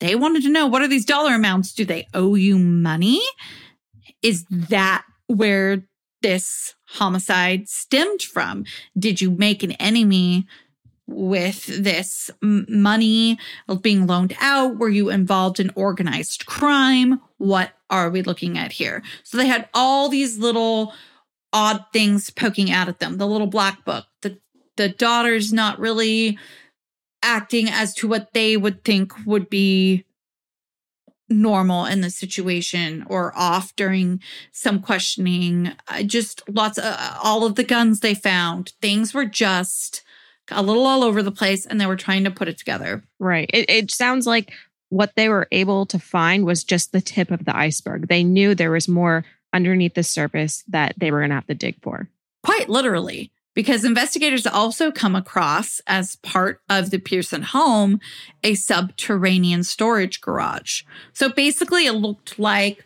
They 0.01 0.15
wanted 0.15 0.43
to 0.45 0.51
know 0.51 0.67
what 0.67 0.83
are 0.83 0.89
these 0.89 1.05
dollar 1.05 1.35
amounts? 1.35 1.73
Do 1.73 1.85
they 1.85 2.09
owe 2.15 2.35
you 2.35 2.59
money? 2.59 3.23
Is 4.23 4.45
that 4.51 5.05
where 5.27 5.85
this 6.23 6.75
homicide 6.87 7.69
stemmed 7.69 8.23
from? 8.23 8.65
Did 8.99 9.21
you 9.21 9.31
make 9.31 9.63
an 9.63 9.73
enemy 9.73 10.47
with 11.07 11.67
this 11.67 12.31
money 12.41 13.39
being 13.83 14.07
loaned 14.07 14.37
out? 14.41 14.79
Were 14.79 14.89
you 14.89 15.11
involved 15.11 15.61
in 15.61 15.71
organized 15.75 16.47
crime? 16.47 17.21
What 17.39 17.73
are 17.91 18.11
we 18.11 18.23
looking 18.23 18.59
at 18.59 18.73
here? 18.73 19.03
So 19.23 19.37
they 19.37 19.47
had 19.47 19.69
all 19.75 20.09
these 20.09 20.39
little 20.39 20.95
odd 21.53 21.85
things 21.93 22.31
poking 22.31 22.71
out 22.71 22.89
at 22.89 22.99
them. 22.99 23.19
The 23.19 23.27
little 23.27 23.47
black 23.47 23.85
book, 23.85 24.07
the 24.23 24.39
the 24.77 24.89
daughter's 24.89 25.53
not 25.53 25.79
really 25.79 26.39
acting 27.23 27.69
as 27.71 27.95
to 27.95 28.09
what 28.09 28.33
they 28.35 28.57
would 28.57 28.85
think 28.85 29.13
would 29.25 29.49
be 29.49 30.05
normal 31.29 31.87
in 31.87 32.01
the 32.01 32.11
situation 32.11 33.05
or 33.09 33.33
off 33.37 33.75
during 33.77 34.21
some 34.53 34.81
questioning. 34.81 35.73
just 36.07 36.43
lots 36.49 36.77
of 36.77 36.95
all 37.23 37.45
of 37.45 37.55
the 37.55 37.65
guns 37.65 38.01
they 38.01 38.15
found. 38.15 38.73
Things 38.83 39.15
were 39.15 39.25
just 39.25 40.03
a 40.51 40.63
little 40.63 40.87
all 40.87 41.03
over 41.03 41.23
the 41.23 41.33
place 41.33 41.67
and 41.67 41.81
they 41.81 41.87
were 41.87 41.97
trying 41.97 42.25
to 42.25 42.31
put 42.31 42.49
it 42.49 42.59
together. 42.59 43.03
Right. 43.19 43.51
It, 43.53 43.71
it 43.71 43.91
sounds 43.91 44.27
like 44.27 44.53
what 44.89 45.13
they 45.17 45.29
were 45.29 45.49
able 45.51 45.87
to 45.87 45.99
find 45.99 46.45
was 46.45 46.65
just 46.65 46.93
the 46.93 47.01
tip 47.01 47.31
of 47.31 47.45
the 47.45 47.57
iceberg. 47.57 48.09
They 48.09 48.23
knew 48.23 48.55
there 48.55 48.71
was 48.71 48.89
more 48.89 49.25
underneath 49.53 49.95
the 49.95 50.03
surface 50.03 50.63
that 50.69 50.95
they 50.99 51.11
were 51.11 51.21
going 51.21 51.31
to 51.31 51.37
have 51.37 51.47
to 51.47 51.55
dig 51.55 51.81
for. 51.83 52.09
Quite 52.43 52.69
literally, 52.69 53.33
because 53.55 53.85
investigators 53.85 54.47
also 54.47 54.91
come 54.91 55.15
across, 55.17 55.81
as 55.87 56.17
part 56.17 56.61
of 56.69 56.91
the 56.91 56.99
Pierson 56.99 57.43
home, 57.43 58.01
a 58.43 58.55
subterranean 58.55 59.63
storage 59.63 60.21
garage. 60.21 60.83
So 61.13 61.29
basically, 61.29 61.87
it 61.87 61.95
looked 61.95 62.39
like 62.39 62.85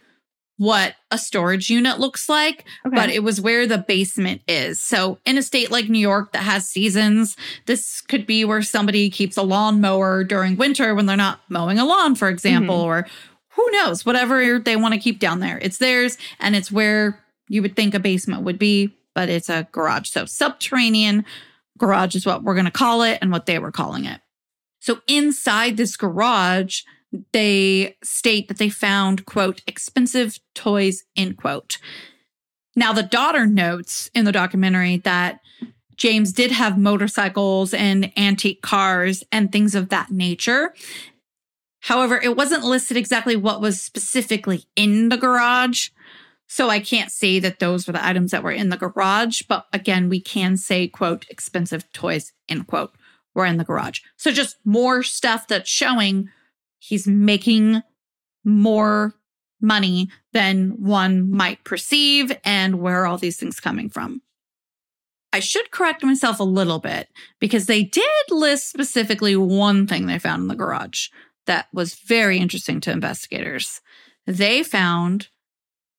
what 0.59 0.97
a 1.13 1.19
storage 1.19 1.71
unit 1.71 2.01
looks 2.01 2.29
like, 2.29 2.65
okay. 2.85 2.95
but 2.95 3.11
it 3.11 3.23
was 3.23 3.41
where 3.41 3.67
the 3.67 3.79
basement 3.79 4.43
is. 4.49 4.83
So 4.83 5.19
in 5.25 5.39
a 5.39 5.43
state 5.43 5.71
like 5.71 5.89
New 5.89 6.01
York 6.01 6.33
that 6.33 6.43
has 6.43 6.69
seasons, 6.69 7.37
this 7.67 8.01
could 8.01 8.27
be 8.27 8.45
where 8.45 8.61
somebody 8.63 9.09
keeps 9.09 9.37
a 9.37 9.43
lawnmower 9.43 10.25
during 10.25 10.57
winter 10.57 10.95
when 10.95 11.07
they're 11.07 11.17
not 11.17 11.41
mowing 11.49 11.79
a 11.79 11.85
lawn, 11.85 12.17
for 12.17 12.29
example, 12.29 12.79
mm-hmm. 12.79 13.07
or 13.07 13.07
who 13.51 13.71
knows, 13.71 14.05
whatever 14.05 14.59
they 14.59 14.77
want 14.77 14.95
to 14.95 15.01
keep 15.01 15.21
down 15.21 15.39
there. 15.39 15.59
It's 15.63 15.79
theirs 15.79 16.19
and 16.41 16.57
it's 16.57 16.73
where 16.73 17.23
you 17.49 17.63
would 17.63 17.77
think 17.77 17.95
a 17.95 18.01
basement 18.01 18.43
would 18.43 18.59
be, 18.59 18.93
but 19.15 19.29
it's 19.29 19.49
a 19.49 19.69
garage. 19.71 20.09
So 20.11 20.25
subterranean 20.25 21.25
garage 21.79 22.17
is 22.17 22.27
what 22.27 22.43
we're 22.43 22.55
going 22.55 22.65
to 22.65 22.73
call 22.73 23.03
it 23.03 23.19
and 23.23 23.31
what 23.31 23.47
they 23.47 23.61
were 23.61 23.73
calling 23.73 24.05
it. 24.05 24.21
So 24.81 25.01
inside 25.07 25.77
this 25.77 25.97
garage, 25.97 26.83
they 27.33 27.97
state 28.03 28.49
that 28.49 28.59
they 28.59 28.69
found, 28.69 29.25
quote, 29.27 29.63
expensive 29.67 30.39
toys, 30.55 31.05
end 31.17 31.37
quote. 31.37 31.79
Now, 32.77 32.93
the 32.93 33.03
daughter 33.03 33.47
notes 33.47 34.11
in 34.15 34.25
the 34.25 34.33
documentary 34.33 34.99
that 34.99 35.41
James 35.97 36.33
did 36.33 36.53
have 36.53 36.79
motorcycles 36.79 37.75
and 37.75 38.13
antique 38.17 38.63
cars 38.63 39.25
and 39.33 39.51
things 39.51 39.75
of 39.75 39.89
that 39.89 40.11
nature. 40.11 40.73
However, 41.81 42.21
it 42.23 42.37
wasn't 42.37 42.65
listed 42.65 42.97
exactly 42.97 43.37
what 43.37 43.61
was 43.61 43.81
specifically 43.81 44.65
in 44.77 45.09
the 45.09 45.17
garage. 45.17 45.89
So 46.47 46.71
I 46.71 46.81
can't 46.81 47.11
say 47.11 47.41
that 47.41 47.59
those 47.59 47.87
were 47.87 47.93
the 47.93 48.05
items 48.05 48.31
that 48.31 48.43
were 48.43 48.53
in 48.53 48.69
the 48.69 48.77
garage. 48.77 49.43
But 49.49 49.67
again, 49.73 50.09
we 50.09 50.21
can 50.21 50.57
say, 50.57 50.89
quote, 50.89 51.27
expensive 51.29 51.91
toys, 51.93 52.33
end 52.49 52.69
quote, 52.69 52.93
were 53.35 53.45
in 53.45 53.57
the 53.57 53.65
garage. 53.65 54.01
So 54.17 54.31
just 54.31 54.57
more 54.65 55.03
stuff 55.03 55.49
that's 55.49 55.69
showing 55.69 56.31
he's 56.79 57.07
making 57.07 57.83
more 58.45 59.15
money 59.61 60.09
than 60.33 60.71
one 60.83 61.31
might 61.31 61.65
perceive 61.65 62.37
and 62.45 62.81
where 62.81 63.03
are 63.03 63.07
all 63.07 63.19
these 63.19 63.37
things 63.37 63.61
coming 63.61 63.89
from. 63.89 64.23
I 65.33 65.41
should 65.41 65.71
correct 65.71 66.03
myself 66.03 66.41
a 66.41 66.45
little 66.45 66.79
bit 66.79 67.09
because 67.39 67.67
they 67.67 67.83
did 67.83 68.05
list 68.31 68.71
specifically 68.71 69.37
one 69.37 69.87
thing 69.87 70.07
they 70.07 70.19
found 70.19 70.43
in 70.43 70.49
the 70.49 70.55
garage 70.55 71.09
that 71.47 71.67
was 71.73 71.95
very 71.95 72.39
interesting 72.39 72.81
to 72.81 72.91
investigators. 72.91 73.81
They 74.27 74.63
found 74.63 75.29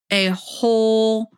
a 0.10 0.28
whole 0.28 1.30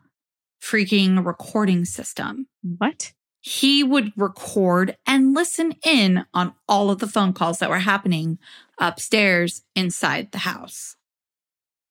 freaking 0.61 1.25
recording 1.25 1.85
system. 1.85 2.47
What? 2.61 3.13
He 3.41 3.83
would 3.83 4.13
record 4.15 4.97
and 5.07 5.33
listen 5.33 5.73
in 5.83 6.25
on 6.33 6.53
all 6.69 6.91
of 6.91 6.99
the 6.99 7.07
phone 7.07 7.33
calls 7.33 7.59
that 7.59 7.69
were 7.69 7.79
happening 7.79 8.37
upstairs 8.77 9.63
inside 9.75 10.31
the 10.31 10.39
house. 10.39 10.95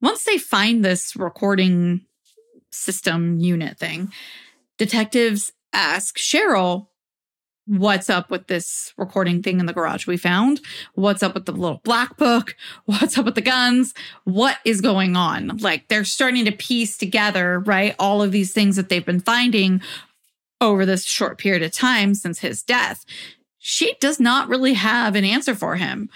Once 0.01 0.25
they 0.25 0.39
find 0.39 0.85
this 0.85 1.17
recording 1.17 2.07
system 2.71 3.41
unit 3.41 3.79
thing, 3.79 4.13
detectives 4.79 5.53
ask 5.73 6.17
Cheryl, 6.17 6.87
What's 7.67 8.11
up 8.11 8.33
with 8.33 8.49
this 8.49 8.93
recording 8.97 9.45
thing 9.45 9.61
in 9.61 9.67
the 9.67 9.73
garage 9.73 10.05
we 10.05 10.17
found? 10.17 10.61
What's 10.95 11.23
up 11.23 11.35
with 11.35 11.47
the 11.47 11.53
little 11.53 11.81
black 11.85 12.17
book? 12.17 12.57
What's 12.87 13.17
up 13.17 13.25
with 13.25 13.37
the 13.37 13.41
guns? 13.43 13.95
What 14.25 14.59
is 14.65 14.81
going 14.81 15.15
on? 15.15 15.59
Like 15.59 15.87
they're 15.87 16.03
starting 16.03 16.47
to 16.47 16.53
piece 16.53 16.97
together, 16.97 17.61
right? 17.61 17.95
All 18.01 18.23
of 18.23 18.33
these 18.33 18.53
things 18.53 18.75
that 18.75 18.89
they've 18.89 19.07
been 19.07 19.21
finding 19.21 19.83
over 20.61 20.85
this 20.85 21.05
short 21.05 21.39
period 21.39 21.63
of 21.63 21.73
time 21.73 22.15
since 22.15 22.41
his 22.41 22.63
death. 22.63 23.05
She 23.59 23.95
does 24.01 24.19
not 24.21 24.49
really 24.49 24.75
have 24.75 25.15
an 25.15 25.25
answer 25.25 25.55
for 25.55 25.77
him. 25.77 26.09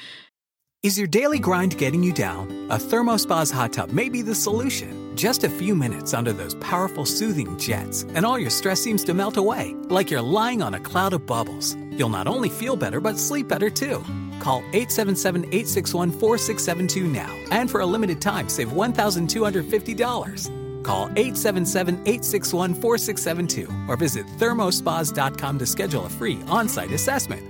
Is 0.83 0.99
your 0.99 1.07
daily 1.07 1.39
grind 1.39 1.79
getting 1.79 2.03
you 2.03 2.13
down? 2.13 2.51
A 2.71 2.77
Thermospa's 2.77 3.51
hot 3.51 3.73
tub 3.73 3.91
may 3.93 4.11
be 4.11 4.21
the 4.21 4.35
solution. 4.35 5.17
Just 5.17 5.43
a 5.43 5.49
few 5.49 5.75
minutes 5.75 6.13
under 6.13 6.31
those 6.33 6.55
powerful 6.57 7.07
soothing 7.07 7.57
jets, 7.59 8.03
and 8.15 8.27
all 8.27 8.39
your 8.39 8.51
stress 8.51 8.83
seems 8.83 9.03
to 9.05 9.15
melt 9.15 9.39
away, 9.39 9.75
like 9.89 10.11
you're 10.11 10.21
lying 10.21 10.61
on 10.61 10.75
a 10.75 10.81
cloud 10.81 11.15
of 11.15 11.25
bubbles. 11.25 11.75
You'll 11.93 12.11
not 12.11 12.27
only 12.27 12.51
feel 12.51 12.77
better, 12.77 13.01
but 13.01 13.19
sleep 13.19 13.49
better 13.49 13.71
too. 13.71 14.05
Call 14.41 14.59
877 14.75 15.45
861 15.45 16.11
4672 16.11 17.07
now, 17.07 17.35
and 17.51 17.71
for 17.71 17.81
a 17.81 17.87
limited 17.87 18.21
time, 18.21 18.51
save 18.51 18.69
$1,250. 18.69 20.64
Call 20.85 21.07
877 21.17 21.95
861 21.95 22.75
4672 22.75 23.69
or 23.89 23.97
visit 23.97 24.27
thermospas.com 24.39 25.59
to 25.59 25.67
schedule 25.67 26.07
a 26.07 26.09
free 26.09 26.41
on 26.47 26.69
site 26.69 26.93
assessment. 26.93 27.43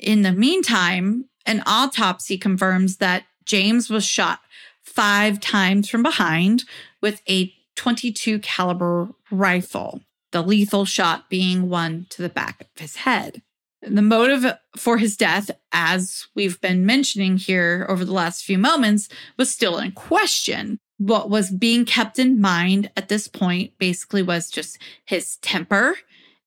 In 0.00 0.22
the 0.22 0.32
meantime, 0.32 1.26
an 1.44 1.62
autopsy 1.66 2.38
confirms 2.38 2.96
that 2.96 3.24
James 3.44 3.90
was 3.90 4.04
shot 4.04 4.40
five 4.82 5.40
times 5.40 5.88
from 5.88 6.02
behind 6.02 6.64
with 7.00 7.20
a 7.28 7.52
22 7.76 8.38
caliber 8.40 9.08
rifle, 9.30 10.00
the 10.32 10.42
lethal 10.42 10.84
shot 10.84 11.28
being 11.30 11.68
one 11.68 12.06
to 12.10 12.22
the 12.22 12.28
back 12.28 12.60
of 12.60 12.66
his 12.76 12.96
head. 12.96 13.42
The 13.82 14.02
motive 14.02 14.44
for 14.76 14.98
his 14.98 15.16
death, 15.16 15.50
as 15.72 16.26
we've 16.34 16.60
been 16.60 16.84
mentioning 16.84 17.36
here 17.36 17.86
over 17.88 18.04
the 18.04 18.12
last 18.12 18.44
few 18.44 18.58
moments, 18.58 19.08
was 19.36 19.50
still 19.50 19.78
in 19.78 19.92
question. 19.92 20.78
What 20.96 21.30
was 21.30 21.50
being 21.52 21.84
kept 21.84 22.18
in 22.18 22.40
mind 22.40 22.90
at 22.96 23.08
this 23.08 23.28
point 23.28 23.72
basically 23.78 24.22
was 24.22 24.50
just 24.50 24.78
his 25.04 25.36
temper 25.36 25.96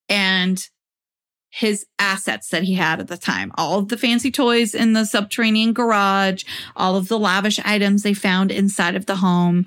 and 0.10 0.67
his 1.50 1.86
assets 2.00 2.50
that 2.50 2.63
he 2.63 2.74
had 2.76 3.00
at 3.00 3.08
the 3.08 3.17
time. 3.17 3.52
All 3.56 3.80
of 3.80 3.88
the 3.88 3.98
fancy 3.98 4.32
toys 4.32 4.76
in 4.76 4.94
the 4.94 5.06
subterranean 5.06 5.74
garage, 5.74 6.44
all 6.76 6.96
of 6.96 7.08
the 7.08 7.20
lavish 7.20 7.60
items 7.63 8.04
they 8.04 8.13
found 8.13 8.52
inside 8.52 8.96
of 8.96 9.06
the 9.06 9.17
home. 9.17 9.65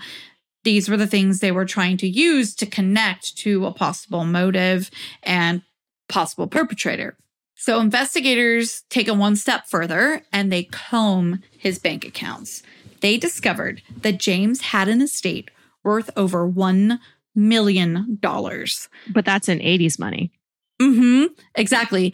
These 0.64 0.88
were 0.88 0.96
the 0.96 1.06
things 1.06 1.40
they 1.40 1.52
were 1.52 1.66
trying 1.66 1.96
to 1.98 2.08
use 2.08 2.54
to 2.56 2.66
connect 2.66 3.36
to 3.38 3.66
a 3.66 3.72
possible 3.72 4.24
motive 4.24 4.90
and 5.22 5.62
possible 6.08 6.46
perpetrator. 6.46 7.16
So 7.64 7.80
investigators 7.80 8.82
take 8.90 9.08
it 9.08 9.16
one 9.16 9.36
step 9.36 9.66
further 9.66 10.20
and 10.34 10.52
they 10.52 10.64
comb 10.64 11.40
his 11.56 11.78
bank 11.78 12.04
accounts. 12.04 12.62
They 13.00 13.16
discovered 13.16 13.80
that 14.02 14.18
James 14.18 14.60
had 14.60 14.86
an 14.86 15.00
estate 15.00 15.50
worth 15.82 16.10
over 16.14 16.46
$1 16.46 16.98
million. 17.34 18.18
But 18.20 19.24
that's 19.24 19.48
in 19.48 19.60
80s 19.60 19.98
money. 19.98 20.30
Mm-hmm. 20.78 21.32
Exactly. 21.54 22.12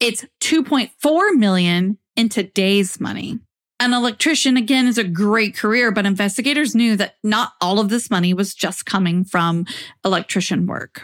It's 0.00 0.24
2.4 0.40 1.36
million 1.36 1.98
in 2.16 2.30
today's 2.30 2.98
money. 2.98 3.40
An 3.78 3.92
electrician, 3.92 4.56
again, 4.56 4.86
is 4.86 4.96
a 4.96 5.04
great 5.04 5.54
career, 5.54 5.92
but 5.92 6.06
investigators 6.06 6.74
knew 6.74 6.96
that 6.96 7.16
not 7.22 7.52
all 7.60 7.80
of 7.80 7.90
this 7.90 8.10
money 8.10 8.32
was 8.32 8.54
just 8.54 8.86
coming 8.86 9.24
from 9.24 9.66
electrician 10.06 10.66
work. 10.66 11.02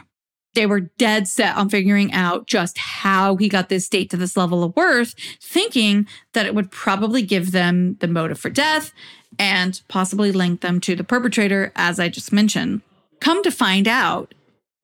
They 0.55 0.67
were 0.67 0.81
dead 0.81 1.29
set 1.29 1.57
on 1.57 1.71
figuring 1.71 2.13
out 2.13 2.47
just 2.47 2.77
how 2.79 3.37
he 3.37 3.49
got 3.49 3.69
this 3.69 3.87
state 3.87 4.11
to 4.11 4.17
this 4.17 4.37
level 4.37 4.63
of 4.63 4.77
worth, 4.77 5.15
thinking 5.41 6.07
that 6.33 6.47
it 6.47 6.55
would 6.55 6.71
probably 6.71 7.23
give 7.23 7.53
them 7.53 7.97
the 8.01 8.09
motive 8.09 8.39
for 8.39 8.51
death 8.51 8.93
and 9.39 9.81
possibly 9.89 10.31
link 10.31 10.61
them 10.61 10.81
to 10.81 10.95
the 10.95 11.05
perpetrator, 11.05 11.73
as 11.75 11.99
I 11.99 12.09
just 12.09 12.33
mentioned. 12.33 12.83
Come 13.21 13.43
to 13.43 13.51
find 13.51 13.89
out, 13.89 14.35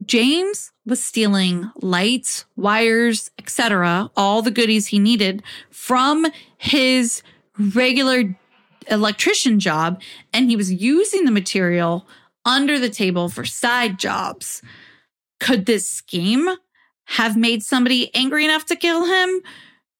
James 0.04 0.72
was 0.86 1.02
stealing 1.02 1.70
lights, 1.82 2.44
wires, 2.56 3.30
etc., 3.38 4.10
all 4.16 4.42
the 4.42 4.50
goodies 4.50 4.86
he 4.86 4.98
needed 4.98 5.42
from 5.70 6.26
his 6.56 7.22
regular 7.74 8.36
electrician 8.90 9.60
job 9.60 10.00
and 10.32 10.48
he 10.48 10.56
was 10.56 10.72
using 10.72 11.24
the 11.24 11.30
material 11.30 12.06
under 12.44 12.78
the 12.78 12.88
table 12.88 13.28
for 13.28 13.44
side 13.44 13.98
jobs. 13.98 14.62
Could 15.40 15.66
this 15.66 15.88
scheme 15.88 16.48
have 17.06 17.36
made 17.36 17.62
somebody 17.62 18.14
angry 18.14 18.44
enough 18.44 18.66
to 18.66 18.76
kill 18.76 19.06
him? 19.06 19.40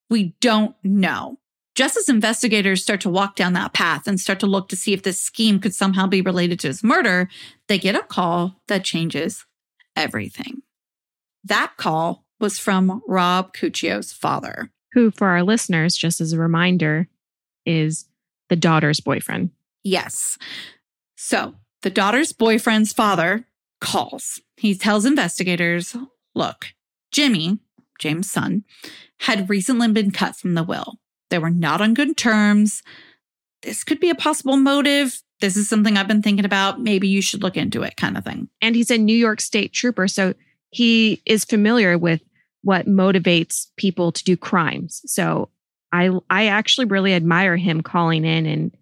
We 0.09 0.35
don't 0.41 0.75
know. 0.83 1.39
Just 1.75 1.95
as 1.95 2.09
investigators 2.09 2.83
start 2.83 3.01
to 3.01 3.09
walk 3.09 3.35
down 3.35 3.53
that 3.53 3.73
path 3.73 4.05
and 4.05 4.19
start 4.19 4.39
to 4.41 4.47
look 4.47 4.67
to 4.69 4.75
see 4.75 4.91
if 4.91 5.03
this 5.03 5.21
scheme 5.21 5.59
could 5.59 5.73
somehow 5.73 6.07
be 6.07 6.21
related 6.21 6.59
to 6.59 6.67
his 6.67 6.83
murder, 6.83 7.29
they 7.67 7.79
get 7.79 7.95
a 7.95 8.03
call 8.03 8.61
that 8.67 8.83
changes 8.83 9.45
everything. 9.95 10.61
That 11.43 11.77
call 11.77 12.25
was 12.39 12.59
from 12.59 13.01
Rob 13.07 13.53
Cuccio's 13.53 14.11
father. 14.11 14.71
Who, 14.93 15.11
for 15.11 15.27
our 15.27 15.43
listeners, 15.43 15.95
just 15.95 16.19
as 16.19 16.33
a 16.33 16.39
reminder, 16.39 17.07
is 17.65 18.05
the 18.49 18.55
daughter's 18.55 18.99
boyfriend. 18.99 19.51
Yes. 19.83 20.37
So 21.15 21.55
the 21.81 21.89
daughter's 21.89 22.33
boyfriend's 22.33 22.91
father 22.91 23.45
calls. 23.79 24.41
He 24.57 24.75
tells 24.75 25.05
investigators 25.05 25.95
look, 26.35 26.67
Jimmy, 27.11 27.59
James' 27.99 28.29
son, 28.29 28.63
had 29.21 29.49
recently 29.49 29.91
been 29.91 30.11
cut 30.11 30.35
from 30.35 30.53
the 30.53 30.63
will. 30.63 30.99
They 31.29 31.39
were 31.39 31.49
not 31.49 31.81
on 31.81 31.93
good 31.93 32.17
terms. 32.17 32.81
This 33.61 33.83
could 33.83 33.99
be 33.99 34.09
a 34.09 34.15
possible 34.15 34.57
motive. 34.57 35.21
This 35.41 35.57
is 35.57 35.69
something 35.69 35.97
I've 35.97 36.07
been 36.07 36.21
thinking 36.21 36.45
about. 36.45 36.81
Maybe 36.81 37.07
you 37.07 37.21
should 37.21 37.43
look 37.43 37.57
into 37.57 37.83
it, 37.83 37.97
kind 37.97 38.17
of 38.17 38.23
thing. 38.23 38.49
And 38.61 38.75
he's 38.75 38.91
a 38.91 38.97
New 38.97 39.15
York 39.15 39.41
State 39.41 39.73
trooper. 39.73 40.07
So 40.07 40.33
he 40.69 41.21
is 41.25 41.45
familiar 41.45 41.97
with 41.97 42.21
what 42.61 42.87
motivates 42.87 43.67
people 43.77 44.11
to 44.11 44.23
do 44.23 44.35
crimes. 44.35 45.01
So 45.05 45.49
I 45.91 46.11
I 46.29 46.47
actually 46.47 46.85
really 46.85 47.13
admire 47.13 47.57
him 47.57 47.81
calling 47.81 48.25
in 48.25 48.45
and 48.45 48.75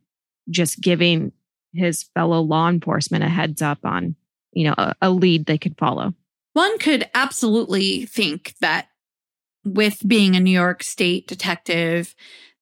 just 0.49 0.81
giving 0.81 1.31
his 1.73 2.03
fellow 2.03 2.41
law 2.41 2.69
enforcement 2.69 3.23
a 3.23 3.29
heads 3.29 3.61
up 3.61 3.79
on, 3.83 4.15
you 4.57 4.63
know, 4.63 4.73
a, 4.77 4.95
a 5.03 5.09
lead 5.11 5.45
they 5.45 5.57
could 5.57 5.77
follow. 5.77 6.13
One 6.53 6.79
could 6.79 7.07
absolutely 7.13 8.07
think 8.07 8.55
that 8.59 8.87
with 9.63 10.01
being 10.07 10.35
a 10.35 10.39
New 10.39 10.51
York 10.51 10.81
state 10.81 11.27
detective 11.27 12.15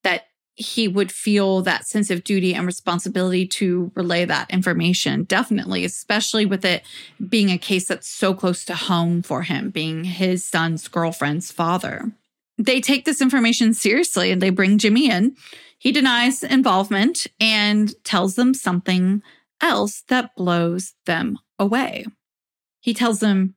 that 0.03 0.23
he 0.55 0.89
would 0.89 1.11
feel 1.11 1.61
that 1.61 1.87
sense 1.87 2.09
of 2.09 2.25
duty 2.25 2.53
and 2.53 2.65
responsibility 2.65 3.47
to 3.47 3.93
relay 3.95 4.25
that 4.25 4.51
information. 4.51 5.23
Definitely, 5.23 5.85
especially 5.85 6.45
with 6.45 6.65
it 6.65 6.83
being 7.29 7.49
a 7.49 7.57
case 7.57 7.87
that's 7.87 8.09
so 8.09 8.33
close 8.33 8.65
to 8.65 8.75
home 8.75 9.21
for 9.21 9.43
him, 9.43 9.69
being 9.69 10.03
his 10.03 10.43
son's 10.43 10.89
girlfriend's 10.89 11.51
father. 11.51 12.11
They 12.57 12.81
take 12.81 13.05
this 13.05 13.21
information 13.21 13.73
seriously 13.73 14.31
and 14.31 14.41
they 14.41 14.49
bring 14.49 14.77
Jimmy 14.77 15.09
in. 15.09 15.35
He 15.77 15.93
denies 15.93 16.43
involvement 16.43 17.27
and 17.39 17.93
tells 18.03 18.35
them 18.35 18.53
something 18.53 19.21
else 19.61 20.03
that 20.09 20.35
blows 20.35 20.93
them 21.05 21.37
away. 21.59 22.05
He 22.81 22.93
tells 22.93 23.19
them, 23.19 23.55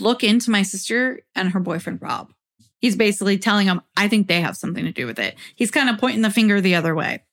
Look 0.00 0.22
into 0.22 0.50
my 0.50 0.62
sister 0.62 1.22
and 1.34 1.50
her 1.52 1.60
boyfriend, 1.60 2.02
Rob. 2.02 2.30
He's 2.78 2.94
basically 2.94 3.38
telling 3.38 3.66
them, 3.66 3.80
I 3.96 4.06
think 4.06 4.28
they 4.28 4.42
have 4.42 4.56
something 4.56 4.84
to 4.84 4.92
do 4.92 5.06
with 5.06 5.18
it. 5.18 5.36
He's 5.56 5.70
kind 5.70 5.88
of 5.88 5.98
pointing 5.98 6.22
the 6.22 6.30
finger 6.30 6.60
the 6.60 6.74
other 6.74 6.94
way. 6.94 7.24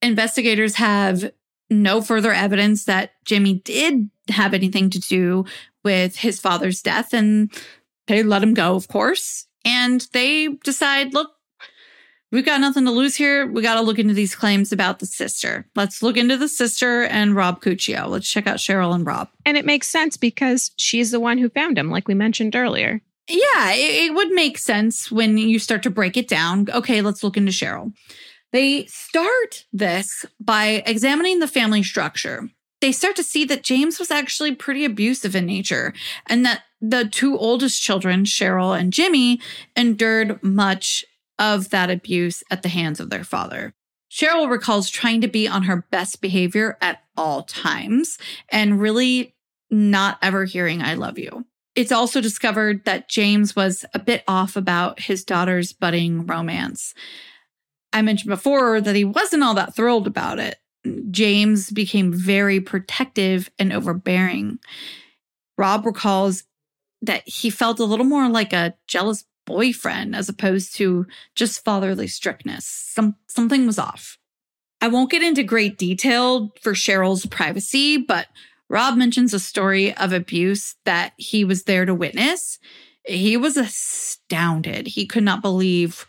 Investigators 0.00 0.76
have 0.76 1.30
no 1.70 2.00
further 2.00 2.32
evidence 2.32 2.84
that 2.84 3.12
Jimmy 3.24 3.54
did 3.54 4.10
have 4.28 4.54
anything 4.54 4.90
to 4.90 4.98
do 4.98 5.44
with 5.84 6.16
his 6.16 6.40
father's 6.40 6.80
death, 6.82 7.12
and 7.12 7.52
they 8.06 8.22
let 8.22 8.42
him 8.42 8.54
go, 8.54 8.74
of 8.74 8.88
course. 8.88 9.46
And 9.64 10.06
they 10.12 10.48
decide, 10.64 11.12
look, 11.12 11.32
we've 12.30 12.44
got 12.44 12.60
nothing 12.60 12.84
to 12.84 12.90
lose 12.90 13.16
here. 13.16 13.46
We 13.46 13.62
got 13.62 13.74
to 13.74 13.80
look 13.80 13.98
into 13.98 14.14
these 14.14 14.34
claims 14.34 14.72
about 14.72 14.98
the 14.98 15.06
sister. 15.06 15.66
Let's 15.74 16.02
look 16.02 16.16
into 16.16 16.36
the 16.36 16.48
sister 16.48 17.04
and 17.04 17.34
Rob 17.34 17.60
Cuccio. 17.60 18.08
Let's 18.08 18.30
check 18.30 18.46
out 18.46 18.58
Cheryl 18.58 18.94
and 18.94 19.06
Rob. 19.06 19.28
And 19.44 19.56
it 19.56 19.64
makes 19.66 19.88
sense 19.88 20.16
because 20.16 20.70
she's 20.76 21.10
the 21.10 21.20
one 21.20 21.38
who 21.38 21.48
found 21.48 21.78
him, 21.78 21.90
like 21.90 22.08
we 22.08 22.14
mentioned 22.14 22.56
earlier. 22.56 23.00
Yeah, 23.28 23.72
it, 23.72 24.10
it 24.10 24.14
would 24.14 24.30
make 24.30 24.58
sense 24.58 25.10
when 25.10 25.36
you 25.36 25.58
start 25.58 25.82
to 25.82 25.90
break 25.90 26.16
it 26.16 26.28
down. 26.28 26.66
Okay, 26.72 27.02
let's 27.02 27.22
look 27.22 27.36
into 27.36 27.52
Cheryl. 27.52 27.92
They 28.52 28.86
start 28.86 29.66
this 29.72 30.24
by 30.40 30.82
examining 30.86 31.38
the 31.38 31.48
family 31.48 31.82
structure. 31.82 32.48
They 32.80 32.92
start 32.92 33.16
to 33.16 33.24
see 33.24 33.44
that 33.46 33.64
James 33.64 33.98
was 33.98 34.10
actually 34.10 34.54
pretty 34.54 34.84
abusive 34.84 35.36
in 35.36 35.44
nature 35.44 35.92
and 36.26 36.46
that 36.46 36.62
the 36.80 37.04
two 37.04 37.36
oldest 37.36 37.82
children, 37.82 38.24
Cheryl 38.24 38.78
and 38.78 38.92
Jimmy, 38.92 39.40
endured 39.76 40.42
much 40.42 41.04
of 41.38 41.70
that 41.70 41.90
abuse 41.90 42.42
at 42.50 42.62
the 42.62 42.68
hands 42.68 43.00
of 43.00 43.10
their 43.10 43.24
father. 43.24 43.74
Cheryl 44.10 44.50
recalls 44.50 44.88
trying 44.90 45.20
to 45.20 45.28
be 45.28 45.46
on 45.46 45.64
her 45.64 45.86
best 45.90 46.20
behavior 46.20 46.78
at 46.80 47.02
all 47.16 47.42
times 47.42 48.18
and 48.50 48.80
really 48.80 49.34
not 49.70 50.18
ever 50.22 50.44
hearing, 50.44 50.80
I 50.80 50.94
love 50.94 51.18
you. 51.18 51.44
It's 51.74 51.92
also 51.92 52.20
discovered 52.20 52.84
that 52.86 53.08
James 53.08 53.54
was 53.54 53.84
a 53.94 53.98
bit 53.98 54.24
off 54.26 54.56
about 54.56 55.00
his 55.00 55.24
daughter's 55.24 55.72
budding 55.72 56.26
romance. 56.26 56.94
I 57.92 58.02
mentioned 58.02 58.30
before 58.30 58.80
that 58.80 58.96
he 58.96 59.04
wasn't 59.04 59.42
all 59.42 59.54
that 59.54 59.76
thrilled 59.76 60.06
about 60.06 60.38
it. 60.38 60.56
James 61.10 61.70
became 61.70 62.12
very 62.12 62.60
protective 62.60 63.50
and 63.58 63.72
overbearing. 63.72 64.58
Rob 65.56 65.84
recalls 65.86 66.44
that 67.02 67.28
he 67.28 67.50
felt 67.50 67.78
a 67.78 67.84
little 67.84 68.04
more 68.04 68.28
like 68.28 68.52
a 68.52 68.74
jealous 68.86 69.24
boyfriend 69.48 70.14
as 70.14 70.28
opposed 70.28 70.76
to 70.76 71.06
just 71.34 71.64
fatherly 71.64 72.06
strictness. 72.06 72.66
Some 72.66 73.16
something 73.26 73.66
was 73.66 73.78
off. 73.78 74.18
I 74.80 74.88
won't 74.88 75.10
get 75.10 75.22
into 75.22 75.42
great 75.42 75.78
detail 75.78 76.52
for 76.60 76.72
Cheryl's 76.72 77.26
privacy, 77.26 77.96
but 77.96 78.28
Rob 78.68 78.96
mentions 78.96 79.34
a 79.34 79.40
story 79.40 79.96
of 79.96 80.12
abuse 80.12 80.76
that 80.84 81.14
he 81.16 81.44
was 81.44 81.64
there 81.64 81.86
to 81.86 81.94
witness. 81.94 82.58
He 83.04 83.36
was 83.36 83.56
astounded. 83.56 84.86
He 84.86 85.06
could 85.06 85.24
not 85.24 85.42
believe 85.42 86.06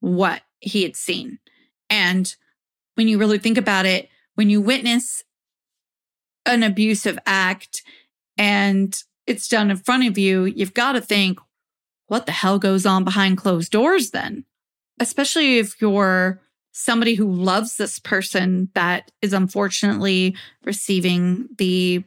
what 0.00 0.42
he 0.60 0.82
had 0.82 0.94
seen. 0.94 1.38
And 1.88 2.32
when 2.94 3.08
you 3.08 3.18
really 3.18 3.38
think 3.38 3.58
about 3.58 3.86
it, 3.86 4.08
when 4.34 4.50
you 4.50 4.60
witness 4.60 5.24
an 6.46 6.62
abusive 6.62 7.18
act 7.26 7.82
and 8.36 8.94
it's 9.26 9.48
done 9.48 9.70
in 9.70 9.76
front 9.78 10.06
of 10.06 10.18
you, 10.18 10.44
you've 10.44 10.74
got 10.74 10.92
to 10.92 11.00
think, 11.00 11.38
what 12.06 12.26
the 12.26 12.32
hell 12.32 12.58
goes 12.58 12.86
on 12.86 13.04
behind 13.04 13.38
closed 13.38 13.72
doors 13.72 14.10
then? 14.10 14.44
Especially 15.00 15.58
if 15.58 15.80
you're 15.80 16.40
somebody 16.72 17.14
who 17.14 17.30
loves 17.30 17.76
this 17.76 17.98
person 17.98 18.70
that 18.74 19.10
is 19.20 19.32
unfortunately 19.32 20.36
receiving 20.64 21.48
the 21.58 22.04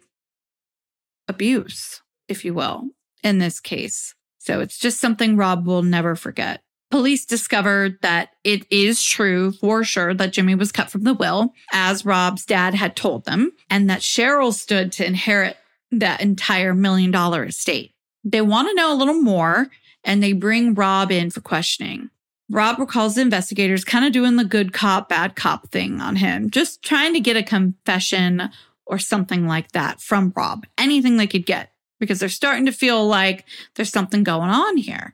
abuse, 1.27 2.01
if 2.27 2.43
you 2.43 2.53
will, 2.53 2.89
in 3.23 3.39
this 3.39 3.59
case. 3.59 4.15
So 4.39 4.59
it's 4.59 4.77
just 4.77 4.99
something 4.99 5.37
Rob 5.37 5.65
will 5.65 5.83
never 5.83 6.15
forget. 6.15 6.61
Police 6.91 7.25
discovered 7.25 7.97
that 8.03 8.29
it 8.43 8.65
is 8.69 9.03
true 9.03 9.51
for 9.51 9.83
sure 9.83 10.13
that 10.13 10.33
Jimmy 10.33 10.55
was 10.55 10.71
cut 10.71 10.89
from 10.89 11.03
the 11.03 11.15
will, 11.15 11.53
as 11.71 12.05
Rob's 12.05 12.45
dad 12.45 12.75
had 12.75 12.95
told 12.95 13.25
them, 13.25 13.51
and 13.69 13.89
that 13.89 14.01
Cheryl 14.01 14.53
stood 14.53 14.91
to 14.93 15.05
inherit 15.05 15.57
that 15.91 16.21
entire 16.21 16.73
million 16.73 17.11
dollar 17.11 17.43
estate. 17.43 17.91
They 18.23 18.41
want 18.41 18.69
to 18.69 18.75
know 18.75 18.93
a 18.93 18.97
little 18.97 19.21
more, 19.21 19.67
and 20.05 20.23
they 20.23 20.31
bring 20.31 20.73
Rob 20.73 21.11
in 21.11 21.29
for 21.29 21.41
questioning. 21.41 22.09
Rob 22.49 22.79
recalls 22.79 23.15
the 23.15 23.21
investigators 23.21 23.83
kind 23.83 24.05
of 24.05 24.13
doing 24.13 24.35
the 24.35 24.45
good 24.45 24.71
cop, 24.71 25.09
bad 25.09 25.35
cop 25.35 25.67
thing 25.69 25.99
on 25.99 26.15
him, 26.15 26.49
just 26.49 26.81
trying 26.83 27.13
to 27.13 27.19
get 27.19 27.35
a 27.35 27.43
confession 27.43 28.49
or 28.85 28.99
something 28.99 29.47
like 29.47 29.71
that 29.71 29.99
from 29.99 30.31
Rob, 30.35 30.65
anything 30.77 31.17
they 31.17 31.25
could 31.25 31.47
get, 31.47 31.71
because 31.99 32.19
they're 32.19 32.29
starting 32.29 32.67
to 32.67 32.71
feel 32.71 33.05
like 33.07 33.45
there's 33.73 33.91
something 33.91 34.23
going 34.23 34.51
on 34.51 34.77
here. 34.77 35.11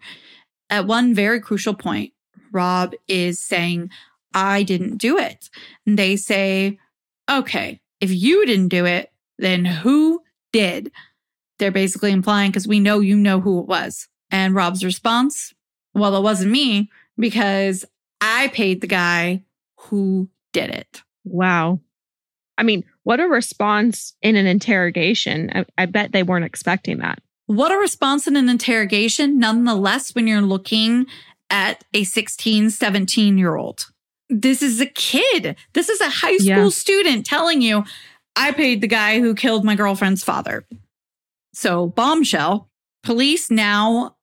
At 0.69 0.87
one 0.87 1.13
very 1.13 1.39
crucial 1.39 1.73
point, 1.73 2.11
Rob 2.51 2.93
is 3.07 3.41
saying, 3.41 3.89
I 4.33 4.63
didn't 4.63 4.97
do 4.97 5.17
it. 5.17 5.49
And 5.85 5.97
they 5.97 6.17
say, 6.17 6.79
okay, 7.29 7.79
if 8.01 8.11
you 8.11 8.45
didn't 8.45 8.67
do 8.67 8.85
it, 8.85 9.09
then 9.37 9.63
who 9.63 10.21
did? 10.51 10.91
They're 11.59 11.71
basically 11.71 12.11
implying, 12.11 12.51
because 12.51 12.67
we 12.67 12.81
know 12.81 12.99
you 12.99 13.15
know 13.15 13.39
who 13.39 13.61
it 13.61 13.67
was. 13.67 14.09
And 14.31 14.55
Rob's 14.55 14.83
response, 14.83 15.53
well, 15.93 16.15
it 16.15 16.21
wasn't 16.21 16.51
me 16.51 16.89
because 17.17 17.85
I 18.21 18.47
paid 18.49 18.81
the 18.81 18.87
guy 18.87 19.43
who 19.77 20.29
did 20.53 20.69
it. 20.69 21.01
Wow. 21.23 21.79
I 22.57 22.63
mean, 22.63 22.83
what 23.03 23.19
a 23.19 23.27
response 23.27 24.13
in 24.21 24.35
an 24.35 24.45
interrogation. 24.45 25.51
I, 25.53 25.65
I, 25.77 25.85
bet 25.85 26.11
they 26.11 26.23
weren't 26.23 26.45
expecting 26.45 26.99
that. 26.99 27.19
What 27.47 27.71
a 27.71 27.77
response 27.77 28.27
in 28.27 28.35
an 28.35 28.49
interrogation, 28.49 29.39
nonetheless, 29.39 30.13
when 30.13 30.27
you're 30.27 30.41
looking 30.41 31.07
at 31.49 31.83
a 31.93 32.03
16, 32.03 32.69
17 32.69 33.37
year 33.37 33.55
old. 33.55 33.87
This 34.29 34.61
is 34.61 34.79
a 34.79 34.85
kid. 34.85 35.57
This 35.73 35.89
is 35.89 35.99
a 35.99 36.09
high 36.09 36.37
school 36.37 36.47
yeah. 36.47 36.69
student 36.69 37.25
telling 37.25 37.61
you, 37.61 37.83
I 38.35 38.51
paid 38.51 38.79
the 38.79 38.87
guy 38.87 39.19
who 39.19 39.35
killed 39.35 39.65
my 39.65 39.75
girlfriend's 39.75 40.23
father. 40.23 40.65
So, 41.53 41.87
bombshell. 41.87 42.69
Police 43.03 43.51
now 43.51 44.15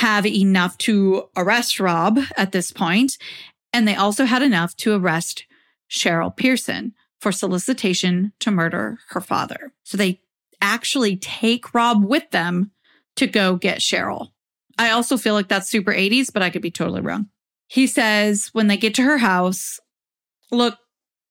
have 0.00 0.24
enough 0.26 0.78
to 0.78 1.28
arrest 1.36 1.78
Rob 1.78 2.18
at 2.38 2.52
this 2.52 2.72
point, 2.72 3.18
and 3.72 3.86
they 3.86 3.94
also 3.94 4.24
had 4.24 4.40
enough 4.40 4.74
to 4.76 4.94
arrest 4.94 5.44
Cheryl 5.90 6.34
Pierson 6.34 6.94
for 7.20 7.30
solicitation 7.32 8.32
to 8.40 8.50
murder 8.50 8.98
her 9.10 9.20
father. 9.20 9.74
So 9.84 9.98
they 9.98 10.22
actually 10.62 11.16
take 11.18 11.74
Rob 11.74 12.02
with 12.02 12.30
them 12.30 12.70
to 13.16 13.26
go 13.26 13.56
get 13.56 13.80
Cheryl. 13.80 14.28
I 14.78 14.90
also 14.90 15.18
feel 15.18 15.34
like 15.34 15.48
that's 15.48 15.68
super 15.68 15.92
80s, 15.92 16.32
but 16.32 16.42
I 16.42 16.48
could 16.48 16.62
be 16.62 16.70
totally 16.70 17.02
wrong. 17.02 17.28
He 17.68 17.86
says 17.86 18.48
when 18.54 18.68
they 18.68 18.78
get 18.78 18.94
to 18.94 19.02
her 19.02 19.18
house, 19.18 19.80
look, 20.50 20.78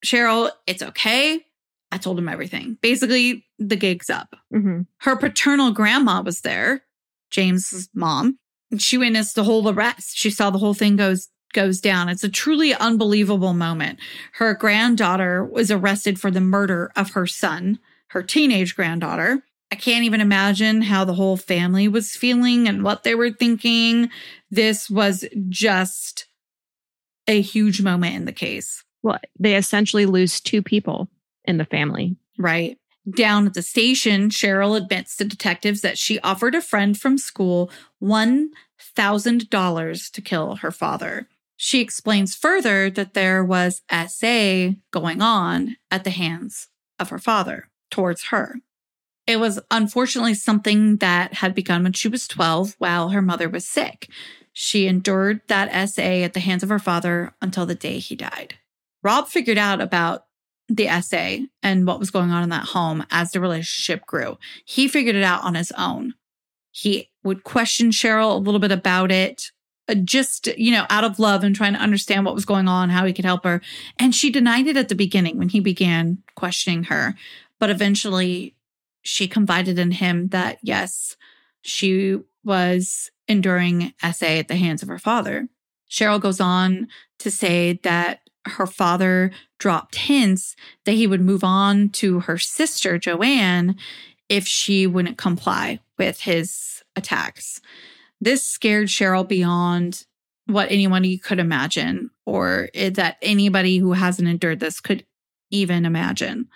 Cheryl, 0.05 0.51
it's 0.67 0.83
okay. 0.83 1.43
I 1.91 1.97
told 1.97 2.19
him 2.19 2.29
everything. 2.29 2.77
Basically, 2.81 3.47
the 3.57 3.75
gig's 3.75 4.11
up. 4.11 4.35
Mm-hmm. 4.53 4.81
Her 4.97 5.15
paternal 5.15 5.71
grandma 5.71 6.21
was 6.21 6.41
there, 6.41 6.83
James's 7.31 7.89
mom, 7.95 8.37
she 8.77 8.97
witnessed 8.97 9.35
the 9.35 9.43
whole 9.43 9.67
arrest. 9.69 10.17
She 10.17 10.29
saw 10.29 10.49
the 10.49 10.59
whole 10.59 10.73
thing 10.73 10.95
goes 10.95 11.29
goes 11.53 11.81
down. 11.81 12.09
It's 12.09 12.23
a 12.23 12.29
truly 12.29 12.75
unbelievable 12.75 13.53
moment. 13.53 13.99
Her 14.33 14.53
granddaughter 14.53 15.43
was 15.43 15.71
arrested 15.71 16.19
for 16.19 16.29
the 16.29 16.41
murder 16.41 16.91
of 16.95 17.11
her 17.11 17.25
son, 17.25 17.79
her 18.09 18.21
teenage 18.21 18.75
granddaughter. 18.75 19.43
I 19.71 19.75
can't 19.75 20.05
even 20.05 20.21
imagine 20.21 20.81
how 20.81 21.05
the 21.05 21.13
whole 21.13 21.37
family 21.37 21.87
was 21.87 22.15
feeling 22.15 22.67
and 22.67 22.83
what 22.83 23.03
they 23.03 23.15
were 23.15 23.31
thinking. 23.31 24.09
This 24.49 24.89
was 24.89 25.25
just 25.47 26.27
a 27.27 27.41
huge 27.41 27.81
moment 27.81 28.15
in 28.15 28.25
the 28.25 28.31
case. 28.31 28.83
Well, 29.03 29.19
they 29.39 29.55
essentially 29.55 30.05
lose 30.05 30.39
two 30.39 30.63
people 30.63 31.09
in 31.45 31.57
the 31.57 31.65
family. 31.65 32.17
Right. 32.37 32.78
Down 33.15 33.47
at 33.47 33.53
the 33.53 33.61
station, 33.61 34.29
Cheryl 34.29 34.75
admits 34.75 35.15
to 35.17 35.25
detectives 35.25 35.81
that 35.81 35.97
she 35.97 36.19
offered 36.19 36.55
a 36.55 36.61
friend 36.61 36.97
from 36.97 37.17
school 37.17 37.71
$1,000 38.01 40.11
to 40.11 40.21
kill 40.21 40.55
her 40.57 40.71
father. 40.71 41.27
She 41.55 41.81
explains 41.81 42.35
further 42.35 42.89
that 42.89 43.13
there 43.13 43.43
was 43.43 43.81
SA 43.89 44.71
going 44.91 45.21
on 45.21 45.77
at 45.91 46.03
the 46.03 46.09
hands 46.09 46.69
of 46.99 47.09
her 47.09 47.19
father 47.19 47.69
towards 47.91 48.25
her. 48.25 48.55
It 49.27 49.39
was 49.39 49.59
unfortunately 49.69 50.33
something 50.33 50.97
that 50.97 51.35
had 51.35 51.53
begun 51.53 51.83
when 51.83 51.93
she 51.93 52.07
was 52.07 52.27
12 52.27 52.75
while 52.79 53.09
her 53.09 53.21
mother 53.21 53.47
was 53.47 53.67
sick. 53.67 54.09
She 54.53 54.87
endured 54.87 55.41
that 55.47 55.89
SA 55.89 56.01
at 56.01 56.33
the 56.33 56.39
hands 56.39 56.63
of 56.63 56.69
her 56.69 56.79
father 56.79 57.33
until 57.41 57.65
the 57.65 57.75
day 57.75 57.99
he 57.99 58.15
died. 58.15 58.55
Rob 59.03 59.27
figured 59.27 59.57
out 59.57 59.81
about 59.81 60.25
the 60.69 60.87
SA 61.01 61.45
and 61.63 61.87
what 61.87 61.99
was 61.99 62.11
going 62.11 62.29
on 62.31 62.43
in 62.43 62.49
that 62.49 62.65
home 62.65 63.05
as 63.09 63.31
the 63.31 63.41
relationship 63.41 64.05
grew. 64.05 64.37
He 64.65 64.87
figured 64.87 65.15
it 65.15 65.23
out 65.23 65.43
on 65.43 65.55
his 65.55 65.71
own. 65.77 66.13
He 66.71 67.09
would 67.23 67.43
question 67.43 67.89
Cheryl 67.89 68.35
a 68.35 68.39
little 68.39 68.59
bit 68.59 68.71
about 68.71 69.11
it, 69.11 69.51
uh, 69.87 69.95
just, 69.95 70.47
you 70.57 70.71
know, 70.71 70.85
out 70.89 71.03
of 71.03 71.19
love 71.19 71.43
and 71.43 71.55
trying 71.55 71.73
to 71.73 71.79
understand 71.79 72.25
what 72.25 72.35
was 72.35 72.45
going 72.45 72.67
on, 72.67 72.89
how 72.89 73.05
he 73.05 73.13
could 73.13 73.25
help 73.25 73.43
her. 73.43 73.61
And 73.97 74.13
she 74.13 74.29
denied 74.29 74.67
it 74.67 74.77
at 74.77 74.89
the 74.89 74.95
beginning 74.95 75.37
when 75.37 75.49
he 75.49 75.59
began 75.59 76.19
questioning 76.35 76.85
her. 76.85 77.15
But 77.59 77.71
eventually 77.71 78.55
she 79.01 79.27
confided 79.27 79.79
in 79.79 79.91
him 79.91 80.29
that 80.29 80.59
yes, 80.61 81.17
she 81.61 82.19
was 82.43 83.09
enduring 83.27 83.93
SA 84.01 84.25
at 84.25 84.47
the 84.47 84.55
hands 84.55 84.83
of 84.83 84.89
her 84.89 84.99
father. 84.99 85.49
Cheryl 85.89 86.21
goes 86.21 86.39
on 86.39 86.87
to 87.19 87.31
say 87.31 87.79
that 87.83 88.28
her 88.45 88.67
father 88.67 89.31
dropped 89.57 89.95
hints 89.95 90.55
that 90.85 90.93
he 90.93 91.07
would 91.07 91.21
move 91.21 91.43
on 91.43 91.89
to 91.89 92.21
her 92.21 92.37
sister, 92.37 92.97
Joanne, 92.97 93.75
if 94.29 94.47
she 94.47 94.87
wouldn't 94.87 95.17
comply 95.17 95.79
with 95.97 96.21
his 96.21 96.83
attacks. 96.95 97.61
This 98.21 98.43
scared 98.45 98.87
Cheryl 98.87 99.27
beyond 99.27 100.05
what 100.45 100.71
anyone 100.71 101.17
could 101.19 101.39
imagine, 101.39 102.09
or 102.25 102.69
that 102.73 103.17
anybody 103.21 103.77
who 103.77 103.93
hasn't 103.93 104.27
endured 104.27 104.59
this 104.59 104.79
could 104.79 105.05
even 105.51 105.85
imagine. 105.85 106.47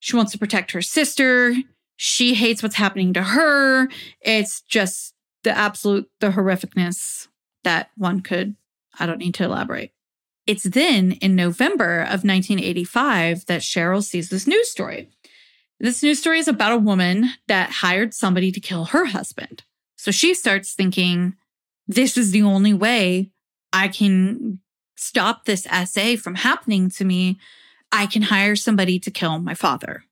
She 0.00 0.16
wants 0.16 0.32
to 0.32 0.38
protect 0.38 0.72
her 0.72 0.82
sister. 0.82 1.54
She 1.96 2.34
hates 2.34 2.62
what's 2.62 2.76
happening 2.76 3.12
to 3.14 3.22
her. 3.22 3.88
It's 4.20 4.60
just 4.62 5.14
the 5.42 5.56
absolute, 5.56 6.10
the 6.20 6.30
horrificness 6.30 7.28
that 7.64 7.90
one 7.96 8.20
could, 8.20 8.56
I 8.98 9.06
don't 9.06 9.18
need 9.18 9.34
to 9.34 9.44
elaborate. 9.44 9.92
It's 10.46 10.64
then 10.64 11.12
in 11.12 11.36
November 11.36 12.00
of 12.00 12.24
1985 12.24 13.46
that 13.46 13.62
Cheryl 13.62 14.02
sees 14.02 14.28
this 14.28 14.46
news 14.46 14.70
story. 14.70 15.10
This 15.78 16.02
news 16.02 16.20
story 16.20 16.38
is 16.38 16.48
about 16.48 16.72
a 16.72 16.78
woman 16.78 17.30
that 17.48 17.70
hired 17.70 18.14
somebody 18.14 18.52
to 18.52 18.60
kill 18.60 18.86
her 18.86 19.06
husband. 19.06 19.64
So 19.96 20.10
she 20.10 20.34
starts 20.34 20.74
thinking, 20.74 21.34
this 21.86 22.16
is 22.16 22.30
the 22.30 22.42
only 22.42 22.72
way 22.72 23.30
I 23.72 23.88
can 23.88 24.60
stop 24.96 25.44
this 25.44 25.64
SA 25.64 26.16
from 26.16 26.36
happening 26.36 26.90
to 26.90 27.04
me. 27.04 27.38
I 27.90 28.06
can 28.06 28.22
hire 28.22 28.56
somebody 28.56 28.98
to 29.00 29.10
kill 29.10 29.38
my 29.38 29.54
father. 29.54 30.04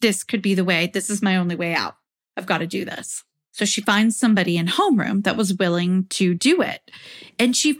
This 0.00 0.24
could 0.24 0.42
be 0.42 0.54
the 0.54 0.64
way. 0.64 0.90
This 0.92 1.10
is 1.10 1.22
my 1.22 1.36
only 1.36 1.56
way 1.56 1.74
out. 1.74 1.96
I've 2.36 2.46
got 2.46 2.58
to 2.58 2.66
do 2.66 2.84
this. 2.84 3.24
So 3.52 3.64
she 3.64 3.80
finds 3.80 4.16
somebody 4.16 4.56
in 4.56 4.66
homeroom 4.66 5.24
that 5.24 5.36
was 5.36 5.54
willing 5.54 6.06
to 6.10 6.34
do 6.34 6.62
it. 6.62 6.90
And 7.38 7.56
she 7.56 7.78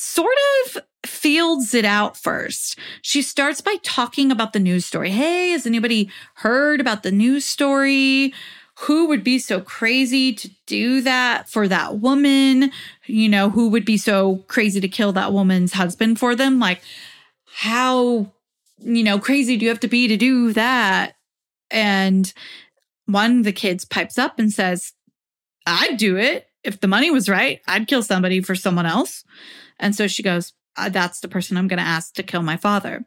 sort 0.00 0.36
of 0.64 0.78
fields 1.04 1.74
it 1.74 1.84
out 1.84 2.16
first. 2.16 2.78
She 3.02 3.20
starts 3.20 3.60
by 3.60 3.78
talking 3.82 4.30
about 4.30 4.52
the 4.52 4.60
news 4.60 4.86
story. 4.86 5.10
Hey, 5.10 5.50
has 5.50 5.66
anybody 5.66 6.08
heard 6.34 6.80
about 6.80 7.02
the 7.02 7.10
news 7.10 7.44
story? 7.44 8.32
Who 8.82 9.08
would 9.08 9.24
be 9.24 9.40
so 9.40 9.60
crazy 9.60 10.32
to 10.34 10.48
do 10.66 11.00
that 11.00 11.48
for 11.48 11.66
that 11.66 11.98
woman? 11.98 12.70
You 13.06 13.28
know, 13.28 13.50
who 13.50 13.70
would 13.70 13.84
be 13.84 13.96
so 13.96 14.36
crazy 14.46 14.80
to 14.80 14.86
kill 14.86 15.10
that 15.14 15.32
woman's 15.32 15.72
husband 15.72 16.20
for 16.20 16.36
them? 16.36 16.60
Like, 16.60 16.80
how, 17.46 18.32
you 18.78 19.02
know, 19.02 19.18
crazy 19.18 19.56
do 19.56 19.64
you 19.64 19.68
have 19.68 19.80
to 19.80 19.88
be 19.88 20.06
to 20.06 20.16
do 20.16 20.52
that? 20.52 21.16
And 21.72 22.32
one 23.06 23.38
of 23.38 23.44
the 23.44 23.52
kids 23.52 23.84
pipes 23.84 24.16
up 24.16 24.38
and 24.38 24.52
says, 24.52 24.92
I'd 25.66 25.96
do 25.96 26.16
it. 26.16 26.46
If 26.62 26.78
the 26.78 26.86
money 26.86 27.10
was 27.10 27.28
right, 27.28 27.60
I'd 27.66 27.88
kill 27.88 28.04
somebody 28.04 28.42
for 28.42 28.54
someone 28.54 28.86
else. 28.86 29.24
And 29.78 29.94
so 29.94 30.06
she 30.06 30.22
goes, 30.22 30.52
uh, 30.76 30.88
That's 30.88 31.20
the 31.20 31.28
person 31.28 31.56
I'm 31.56 31.68
going 31.68 31.78
to 31.78 31.84
ask 31.84 32.14
to 32.14 32.22
kill 32.22 32.42
my 32.42 32.56
father. 32.56 33.04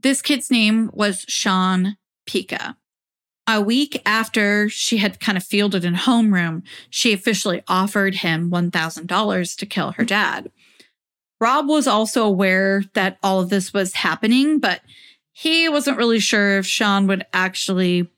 This 0.00 0.22
kid's 0.22 0.50
name 0.50 0.90
was 0.92 1.24
Sean 1.28 1.96
Pica. 2.26 2.76
A 3.46 3.60
week 3.60 4.00
after 4.06 4.68
she 4.68 4.98
had 4.98 5.20
kind 5.20 5.36
of 5.36 5.44
fielded 5.44 5.84
in 5.84 5.94
homeroom, 5.94 6.62
she 6.90 7.12
officially 7.12 7.62
offered 7.66 8.16
him 8.16 8.50
$1,000 8.50 9.56
to 9.56 9.66
kill 9.66 9.92
her 9.92 10.04
dad. 10.04 10.50
Rob 11.40 11.68
was 11.68 11.88
also 11.88 12.24
aware 12.24 12.84
that 12.94 13.18
all 13.20 13.40
of 13.40 13.50
this 13.50 13.72
was 13.72 13.94
happening, 13.94 14.60
but 14.60 14.80
he 15.32 15.68
wasn't 15.68 15.98
really 15.98 16.20
sure 16.20 16.58
if 16.58 16.66
Sean 16.66 17.08
would 17.08 17.26
actually 17.32 18.08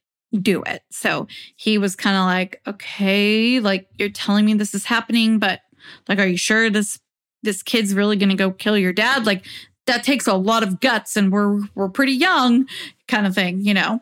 do 0.42 0.62
it. 0.64 0.82
So 0.90 1.26
he 1.56 1.78
was 1.78 1.96
kind 1.96 2.16
of 2.16 2.24
like, 2.26 2.60
okay, 2.66 3.60
like 3.60 3.88
you're 3.96 4.10
telling 4.10 4.44
me 4.44 4.54
this 4.54 4.74
is 4.74 4.84
happening, 4.84 5.38
but 5.38 5.60
like, 6.06 6.18
are 6.18 6.26
you 6.26 6.36
sure 6.36 6.68
this 6.68 6.98
this 7.44 7.62
kid's 7.62 7.94
really 7.94 8.16
going 8.16 8.30
to 8.30 8.34
go 8.34 8.50
kill 8.50 8.76
your 8.76 8.92
dad? 8.92 9.26
Like 9.26 9.44
that 9.86 10.02
takes 10.02 10.26
a 10.26 10.34
lot 10.34 10.62
of 10.62 10.80
guts, 10.80 11.16
and 11.16 11.32
we're 11.32 11.60
we're 11.74 11.88
pretty 11.88 12.12
young, 12.12 12.66
kind 13.08 13.26
of 13.26 13.34
thing, 13.34 13.60
you 13.60 13.74
know. 13.74 14.00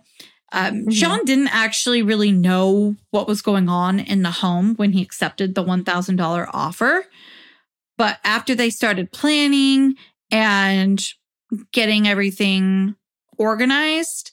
Um, 0.52 0.74
mm-hmm. 0.74 0.90
Sean 0.90 1.24
didn't 1.24 1.54
actually 1.54 2.02
really 2.02 2.30
know 2.30 2.96
what 3.10 3.26
was 3.26 3.42
going 3.42 3.68
on 3.68 3.98
in 3.98 4.22
the 4.22 4.30
home 4.30 4.74
when 4.76 4.92
he 4.92 5.02
accepted 5.02 5.54
the 5.54 5.62
one 5.62 5.84
thousand 5.84 6.16
dollar 6.16 6.48
offer, 6.52 7.06
but 7.98 8.18
after 8.24 8.54
they 8.54 8.70
started 8.70 9.12
planning 9.12 9.96
and 10.30 11.02
getting 11.72 12.08
everything 12.08 12.94
organized, 13.38 14.30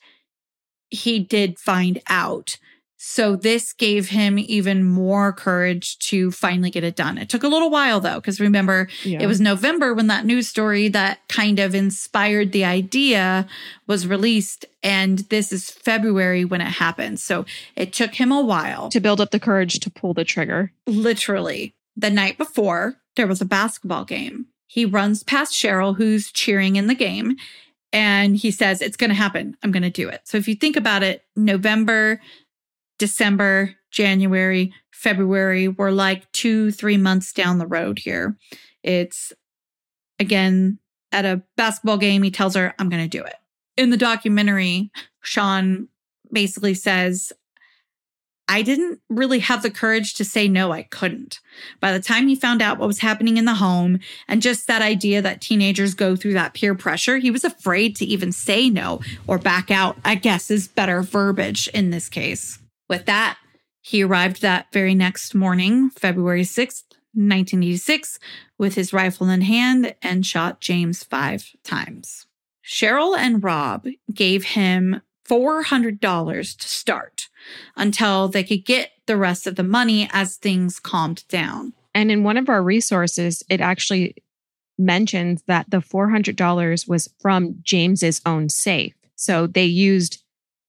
he 0.89 1.19
did 1.19 1.59
find 1.59 2.01
out. 2.07 2.57
So 3.01 3.37
this 3.37 3.71
gave 3.71 4.09
him 4.09 4.37
even 4.37 4.83
more 4.83 5.31
courage 5.31 5.97
to 5.99 6.31
finally 6.31 6.69
get 6.69 6.83
it 6.83 6.97
done. 6.97 7.17
It 7.17 7.29
took 7.29 7.43
a 7.43 7.47
little 7.47 7.69
while 7.69 8.01
though, 8.01 8.15
because 8.15 8.41
remember, 8.41 8.89
yeah. 9.05 9.19
it 9.21 9.25
was 9.25 9.39
November 9.39 9.93
when 9.93 10.07
that 10.07 10.25
news 10.25 10.49
story 10.49 10.89
that 10.89 11.25
kind 11.29 11.59
of 11.59 11.73
inspired 11.73 12.51
the 12.51 12.65
idea 12.65 13.47
was 13.87 14.05
released. 14.05 14.65
And 14.83 15.19
this 15.29 15.53
is 15.53 15.71
February 15.71 16.43
when 16.43 16.59
it 16.59 16.65
happened. 16.65 17.21
So 17.21 17.45
it 17.77 17.93
took 17.93 18.15
him 18.15 18.33
a 18.33 18.41
while 18.41 18.89
to 18.89 18.99
build 18.99 19.21
up 19.21 19.31
the 19.31 19.39
courage 19.39 19.79
to 19.79 19.89
pull 19.89 20.13
the 20.13 20.25
trigger. 20.25 20.73
Literally. 20.85 21.73
The 21.95 22.09
night 22.09 22.37
before, 22.37 22.97
there 23.15 23.27
was 23.27 23.39
a 23.39 23.45
basketball 23.45 24.03
game. 24.03 24.47
He 24.67 24.83
runs 24.83 25.23
past 25.23 25.53
Cheryl, 25.53 25.95
who's 25.95 26.33
cheering 26.33 26.75
in 26.75 26.87
the 26.87 26.95
game, 26.95 27.37
and 27.93 28.35
he 28.35 28.51
says, 28.51 28.81
It's 28.81 28.97
going 28.97 29.09
to 29.09 29.15
happen. 29.15 29.55
I'm 29.63 29.71
going 29.71 29.83
to 29.83 29.89
do 29.89 30.09
it. 30.09 30.21
So 30.25 30.37
if 30.37 30.47
you 30.49 30.55
think 30.55 30.75
about 30.75 31.01
it, 31.01 31.23
November, 31.35 32.21
December, 32.99 33.75
January, 33.89 34.71
February, 34.91 35.67
we're 35.67 35.91
like 35.91 36.31
two, 36.31 36.71
three 36.71 36.97
months 36.97 37.33
down 37.33 37.57
the 37.57 37.65
road 37.65 37.97
here. 37.97 38.37
It's 38.83 39.33
again 40.19 40.77
at 41.11 41.25
a 41.25 41.41
basketball 41.57 41.97
game. 41.97 42.21
He 42.21 42.31
tells 42.31 42.55
her, 42.55 42.75
I'm 42.77 42.89
going 42.89 43.01
to 43.01 43.17
do 43.17 43.23
it. 43.23 43.35
In 43.77 43.89
the 43.89 43.97
documentary, 43.97 44.91
Sean 45.21 45.87
basically 46.31 46.73
says, 46.73 47.31
I 48.49 48.63
didn't 48.63 48.99
really 49.09 49.39
have 49.39 49.61
the 49.61 49.69
courage 49.69 50.15
to 50.15 50.25
say 50.25 50.47
no, 50.47 50.71
I 50.71 50.81
couldn't. 50.81 51.39
By 51.79 51.91
the 51.91 51.99
time 51.99 52.27
he 52.27 52.35
found 52.35 52.63
out 52.63 52.79
what 52.79 52.87
was 52.87 52.99
happening 52.99 53.37
in 53.37 53.45
the 53.45 53.53
home 53.53 53.99
and 54.27 54.41
just 54.41 54.65
that 54.67 54.81
idea 54.81 55.21
that 55.21 55.39
teenagers 55.39 55.93
go 55.93 56.15
through 56.15 56.33
that 56.33 56.55
peer 56.55 56.73
pressure, 56.73 57.17
he 57.17 57.29
was 57.29 57.43
afraid 57.43 57.95
to 57.97 58.05
even 58.05 58.31
say 58.31 58.69
no 58.69 59.01
or 59.27 59.37
back 59.37 59.69
out, 59.69 59.97
I 60.03 60.15
guess 60.15 60.49
is 60.49 60.67
better 60.67 61.03
verbiage 61.03 61.67
in 61.69 61.91
this 61.91 62.09
case. 62.09 62.59
With 62.89 63.05
that, 63.05 63.37
he 63.81 64.03
arrived 64.03 64.41
that 64.41 64.67
very 64.73 64.95
next 64.95 65.33
morning, 65.33 65.89
February 65.91 66.41
6th, 66.41 66.83
1986, 67.13 68.19
with 68.57 68.75
his 68.75 68.91
rifle 68.91 69.29
in 69.29 69.41
hand 69.41 69.95
and 70.01 70.25
shot 70.25 70.59
James 70.59 71.03
five 71.03 71.51
times. 71.63 72.25
Cheryl 72.65 73.17
and 73.17 73.43
Rob 73.43 73.87
gave 74.13 74.43
him 74.43 75.01
$400 75.27 76.57
to 76.57 76.67
start 76.67 77.29
until 77.75 78.27
they 78.27 78.43
could 78.43 78.65
get 78.65 78.91
the 79.05 79.17
rest 79.17 79.47
of 79.47 79.55
the 79.55 79.63
money 79.63 80.09
as 80.11 80.35
things 80.35 80.79
calmed 80.79 81.27
down. 81.29 81.73
And 81.95 82.11
in 82.11 82.23
one 82.23 82.37
of 82.37 82.49
our 82.49 82.61
resources, 82.61 83.43
it 83.49 83.61
actually 83.61 84.15
mentions 84.77 85.43
that 85.43 85.69
the 85.69 85.77
$400 85.77 86.87
was 86.87 87.09
from 87.19 87.55
James's 87.61 88.21
own 88.25 88.49
safe. 88.49 88.93
So 89.15 89.47
they 89.47 89.65
used 89.65 90.23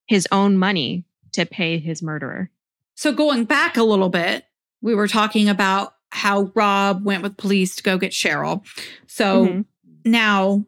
his 0.07 0.27
own 0.33 0.57
money 0.57 1.05
to 1.33 1.47
pay 1.47 1.79
his 1.79 2.03
murderer. 2.03 2.51
So 2.95 3.13
going 3.13 3.45
back 3.45 3.77
a 3.77 3.83
little 3.83 4.09
bit, 4.09 4.45
we 4.83 4.95
were 4.95 5.09
talking 5.09 5.49
about 5.49 5.95
how 6.11 6.53
Rob 6.55 7.05
went 7.05 7.23
with 7.23 7.37
police 7.37 7.77
to 7.77 7.83
go 7.83 7.99
get 7.99 8.13
Cheryl. 8.13 8.65
So 9.07 9.47
mm-hmm. 9.47 9.61
now 10.05 10.65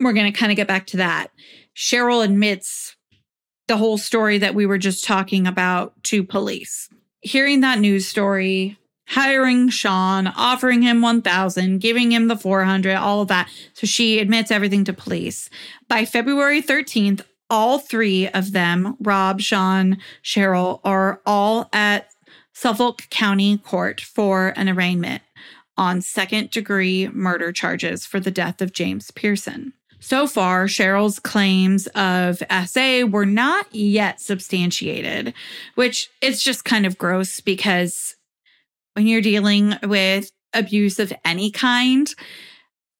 we're 0.00 0.12
going 0.12 0.32
to 0.32 0.38
kind 0.38 0.52
of 0.52 0.56
get 0.56 0.68
back 0.68 0.86
to 0.88 0.98
that. 0.98 1.30
Cheryl 1.74 2.24
admits 2.24 2.96
the 3.66 3.76
whole 3.76 3.98
story 3.98 4.38
that 4.38 4.54
we 4.54 4.66
were 4.66 4.78
just 4.78 5.04
talking 5.04 5.46
about 5.46 6.02
to 6.04 6.24
police. 6.24 6.88
Hearing 7.20 7.60
that 7.60 7.80
news 7.80 8.06
story, 8.06 8.78
hiring 9.06 9.68
Sean, 9.68 10.26
offering 10.26 10.82
him 10.82 11.00
1000, 11.00 11.78
giving 11.78 12.12
him 12.12 12.28
the 12.28 12.36
400, 12.36 12.94
all 12.94 13.22
of 13.22 13.28
that. 13.28 13.50
So 13.74 13.86
she 13.86 14.18
admits 14.18 14.50
everything 14.50 14.84
to 14.84 14.92
police. 14.92 15.50
By 15.88 16.04
February 16.04 16.62
13th, 16.62 17.22
all 17.50 17.78
three 17.78 18.28
of 18.28 18.52
them, 18.52 18.96
Rob, 19.00 19.40
Sean, 19.40 19.98
Cheryl, 20.22 20.80
are 20.84 21.20
all 21.24 21.68
at 21.72 22.08
Suffolk 22.52 23.08
County 23.10 23.58
Court 23.58 24.00
for 24.00 24.52
an 24.56 24.68
arraignment 24.68 25.22
on 25.76 26.02
second 26.02 26.50
degree 26.50 27.08
murder 27.08 27.52
charges 27.52 28.04
for 28.04 28.18
the 28.18 28.32
death 28.32 28.60
of 28.60 28.72
James 28.72 29.10
Pierson. 29.12 29.72
So 30.00 30.26
far, 30.26 30.66
Cheryl's 30.66 31.18
claims 31.18 31.86
of 31.88 32.42
SA 32.66 33.04
were 33.06 33.26
not 33.26 33.72
yet 33.74 34.20
substantiated, 34.20 35.34
which 35.74 36.10
is 36.20 36.42
just 36.42 36.64
kind 36.64 36.86
of 36.86 36.98
gross 36.98 37.40
because 37.40 38.16
when 38.94 39.06
you're 39.06 39.20
dealing 39.20 39.74
with 39.84 40.30
abuse 40.54 40.98
of 40.98 41.12
any 41.24 41.50
kind, 41.50 42.12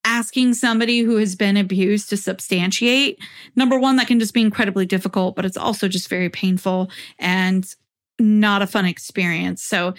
asking 0.05 0.55
somebody 0.55 1.01
who 1.01 1.17
has 1.17 1.37
been 1.37 1.57
abused 1.57 2.09
to 2.11 2.17
substantiate, 2.17 3.19
number 3.57 3.79
one, 3.79 3.97
that 3.97 4.07
can 4.07 4.21
just 4.21 4.35
be 4.35 4.41
incredibly 4.41 4.87
difficult, 4.87 5.37
but 5.37 5.45
it's 5.45 5.57
also 5.57 5.89
just 5.89 6.09
very 6.09 6.29
painful 6.29 6.91
and 7.19 7.75
not 8.19 8.63
a 8.63 8.67
fun 8.67 8.85
experience. 8.85 9.63
So 9.63 9.95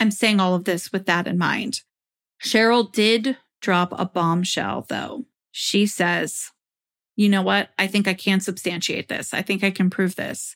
I'm 0.00 0.10
saying 0.10 0.40
all 0.40 0.54
of 0.54 0.64
this 0.64 0.92
with 0.92 1.06
that 1.06 1.26
in 1.26 1.38
mind. 1.38 1.82
Cheryl 2.42 2.90
did 2.90 3.36
drop 3.60 3.92
a 3.92 4.04
bombshell, 4.04 4.86
though. 4.88 5.24
She 5.52 5.86
says, 5.86 6.50
You 7.14 7.28
know 7.28 7.42
what? 7.42 7.70
I 7.78 7.86
think 7.86 8.06
I 8.06 8.14
can 8.14 8.40
substantiate 8.40 9.08
this. 9.08 9.32
I 9.32 9.42
think 9.42 9.64
I 9.64 9.70
can 9.70 9.90
prove 9.90 10.16
this. 10.16 10.54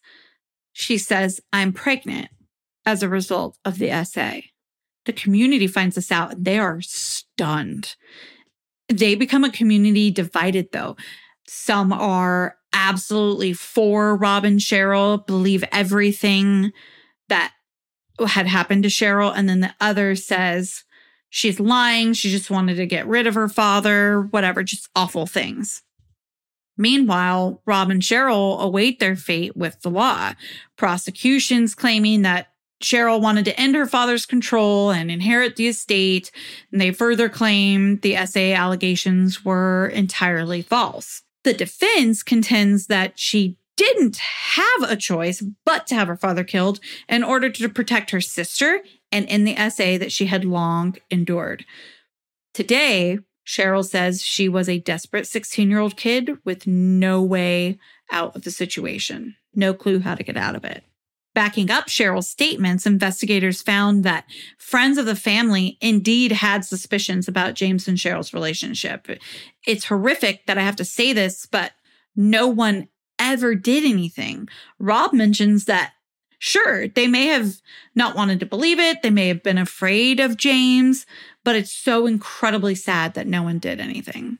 She 0.72 0.98
says, 0.98 1.40
I'm 1.52 1.72
pregnant 1.72 2.28
as 2.86 3.02
a 3.02 3.08
result 3.08 3.58
of 3.64 3.78
the 3.78 4.04
SA. 4.04 4.40
The 5.06 5.12
community 5.12 5.66
finds 5.66 5.96
this 5.96 6.12
out 6.12 6.32
and 6.32 6.44
they 6.44 6.58
are 6.58 6.80
stunned. 6.82 7.96
They 8.90 9.14
become 9.14 9.44
a 9.44 9.52
community 9.52 10.10
divided, 10.10 10.72
though. 10.72 10.96
Some 11.46 11.92
are 11.92 12.56
absolutely 12.72 13.52
for 13.52 14.16
Rob 14.16 14.44
and 14.44 14.60
Cheryl, 14.60 15.24
believe 15.26 15.64
everything 15.72 16.72
that 17.28 17.52
had 18.26 18.46
happened 18.46 18.82
to 18.82 18.88
Cheryl. 18.88 19.32
And 19.34 19.48
then 19.48 19.60
the 19.60 19.74
other 19.80 20.14
says 20.16 20.84
she's 21.30 21.60
lying. 21.60 22.12
She 22.12 22.30
just 22.30 22.50
wanted 22.50 22.74
to 22.76 22.86
get 22.86 23.06
rid 23.06 23.26
of 23.26 23.34
her 23.34 23.48
father, 23.48 24.22
whatever, 24.30 24.62
just 24.62 24.88
awful 24.94 25.26
things. 25.26 25.82
Meanwhile, 26.76 27.62
Rob 27.66 27.90
and 27.90 28.02
Cheryl 28.02 28.58
await 28.60 29.00
their 29.00 29.16
fate 29.16 29.56
with 29.56 29.80
the 29.82 29.90
law. 29.90 30.32
Prosecutions 30.76 31.74
claiming 31.74 32.22
that 32.22 32.48
Cheryl 32.82 33.20
wanted 33.20 33.44
to 33.44 33.60
end 33.60 33.74
her 33.74 33.86
father's 33.86 34.26
control 34.26 34.90
and 34.90 35.10
inherit 35.10 35.56
the 35.56 35.68
estate. 35.68 36.30
And 36.72 36.80
they 36.80 36.92
further 36.92 37.28
claim 37.28 37.98
the 37.98 38.16
SA 38.26 38.54
allegations 38.54 39.44
were 39.44 39.88
entirely 39.88 40.62
false. 40.62 41.22
The 41.44 41.52
defense 41.52 42.22
contends 42.22 42.86
that 42.86 43.18
she 43.18 43.56
didn't 43.76 44.18
have 44.18 44.82
a 44.82 44.96
choice 44.96 45.42
but 45.64 45.86
to 45.86 45.94
have 45.94 46.08
her 46.08 46.16
father 46.16 46.44
killed 46.44 46.80
in 47.08 47.22
order 47.22 47.48
to 47.48 47.68
protect 47.68 48.10
her 48.10 48.20
sister 48.20 48.80
and 49.10 49.26
in 49.26 49.44
the 49.44 49.56
SA 49.70 49.96
that 49.98 50.12
she 50.12 50.26
had 50.26 50.44
long 50.44 50.96
endured. 51.10 51.64
Today, 52.52 53.20
Cheryl 53.46 53.84
says 53.84 54.22
she 54.22 54.48
was 54.48 54.68
a 54.68 54.78
desperate 54.78 55.26
16 55.26 55.70
year 55.70 55.80
old 55.80 55.96
kid 55.96 56.38
with 56.44 56.66
no 56.66 57.22
way 57.22 57.78
out 58.12 58.36
of 58.36 58.42
the 58.42 58.50
situation, 58.50 59.36
no 59.54 59.72
clue 59.72 60.00
how 60.00 60.14
to 60.14 60.22
get 60.22 60.36
out 60.36 60.54
of 60.54 60.64
it. 60.64 60.84
Backing 61.32 61.70
up 61.70 61.86
Cheryl's 61.86 62.28
statements, 62.28 62.86
investigators 62.86 63.62
found 63.62 64.02
that 64.04 64.24
friends 64.58 64.98
of 64.98 65.06
the 65.06 65.14
family 65.14 65.78
indeed 65.80 66.32
had 66.32 66.64
suspicions 66.64 67.28
about 67.28 67.54
James 67.54 67.86
and 67.86 67.96
Cheryl's 67.96 68.34
relationship. 68.34 69.06
It's 69.66 69.84
horrific 69.84 70.46
that 70.46 70.58
I 70.58 70.62
have 70.62 70.76
to 70.76 70.84
say 70.84 71.12
this, 71.12 71.46
but 71.46 71.72
no 72.16 72.48
one 72.48 72.88
ever 73.18 73.54
did 73.54 73.84
anything. 73.84 74.48
Rob 74.78 75.12
mentions 75.12 75.66
that 75.66 75.92
sure, 76.40 76.88
they 76.88 77.06
may 77.06 77.26
have 77.26 77.60
not 77.94 78.16
wanted 78.16 78.40
to 78.40 78.46
believe 78.46 78.80
it, 78.80 79.02
they 79.02 79.10
may 79.10 79.28
have 79.28 79.42
been 79.42 79.58
afraid 79.58 80.18
of 80.18 80.36
James, 80.36 81.06
but 81.44 81.54
it's 81.54 81.72
so 81.72 82.06
incredibly 82.06 82.74
sad 82.74 83.14
that 83.14 83.26
no 83.26 83.42
one 83.42 83.58
did 83.58 83.78
anything. 83.78 84.38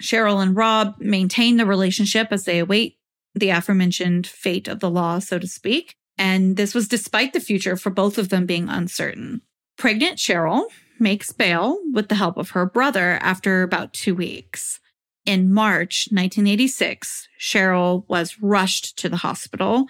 Cheryl 0.00 0.42
and 0.42 0.56
Rob 0.56 0.94
maintain 0.98 1.58
the 1.58 1.66
relationship 1.66 2.28
as 2.30 2.44
they 2.44 2.58
await 2.58 2.96
the 3.34 3.50
aforementioned 3.50 4.26
fate 4.26 4.68
of 4.68 4.80
the 4.80 4.90
law, 4.90 5.18
so 5.18 5.38
to 5.38 5.46
speak. 5.46 5.96
And 6.20 6.58
this 6.58 6.74
was 6.74 6.86
despite 6.86 7.32
the 7.32 7.40
future 7.40 7.76
for 7.76 7.88
both 7.88 8.18
of 8.18 8.28
them 8.28 8.44
being 8.44 8.68
uncertain. 8.68 9.40
Pregnant 9.78 10.18
Cheryl 10.18 10.66
makes 10.98 11.32
bail 11.32 11.78
with 11.94 12.10
the 12.10 12.14
help 12.14 12.36
of 12.36 12.50
her 12.50 12.66
brother 12.66 13.18
after 13.22 13.62
about 13.62 13.94
two 13.94 14.14
weeks. 14.14 14.80
In 15.24 15.50
March 15.50 16.08
1986, 16.10 17.26
Cheryl 17.40 18.04
was 18.06 18.38
rushed 18.38 18.98
to 18.98 19.08
the 19.08 19.16
hospital 19.16 19.86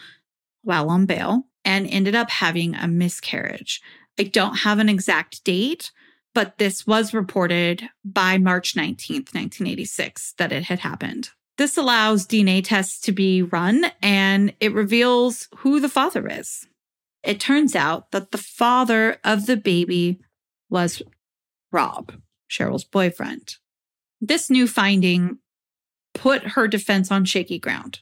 while 0.63 0.89
on 0.89 1.05
bail 1.05 1.47
and 1.65 1.89
ended 1.89 2.15
up 2.15 2.31
having 2.31 2.77
a 2.77 2.87
miscarriage. 2.87 3.81
I 4.17 4.23
don't 4.23 4.59
have 4.59 4.79
an 4.79 4.89
exact 4.89 5.43
date, 5.43 5.91
but 6.33 6.59
this 6.59 6.87
was 6.87 7.13
reported 7.13 7.89
by 8.05 8.39
March 8.39 8.75
19th, 8.75 9.35
1986, 9.35 10.35
that 10.39 10.53
it 10.53 10.65
had 10.65 10.79
happened. 10.79 11.31
This 11.61 11.77
allows 11.77 12.27
DNA 12.27 12.65
tests 12.65 12.99
to 13.03 13.13
be 13.13 13.43
run 13.43 13.85
and 14.01 14.55
it 14.61 14.73
reveals 14.73 15.47
who 15.59 15.79
the 15.79 15.91
father 15.91 16.27
is. 16.27 16.67
It 17.23 17.39
turns 17.39 17.77
out 17.77 18.13
that 18.13 18.31
the 18.31 18.39
father 18.39 19.19
of 19.25 19.45
the 19.45 19.59
baby 19.59 20.21
was 20.71 21.03
Rob, 21.71 22.15
Cheryl's 22.51 22.85
boyfriend. 22.85 23.57
This 24.23 24.49
new 24.49 24.67
finding 24.67 25.37
put 26.15 26.43
her 26.53 26.67
defense 26.67 27.11
on 27.11 27.27
shaky 27.27 27.59
ground. 27.59 28.01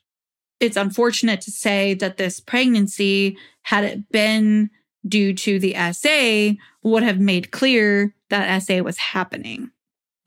It's 0.61 0.76
unfortunate 0.76 1.40
to 1.40 1.50
say 1.50 1.94
that 1.94 2.16
this 2.16 2.38
pregnancy, 2.38 3.36
had 3.62 3.82
it 3.82 4.09
been 4.12 4.70
due 5.04 5.34
to 5.34 5.59
the 5.59 5.74
SA, 5.92 6.52
would 6.84 7.02
have 7.02 7.18
made 7.18 7.50
clear 7.50 8.14
that 8.30 8.62
SA 8.62 8.82
was 8.82 8.98
happening 8.98 9.72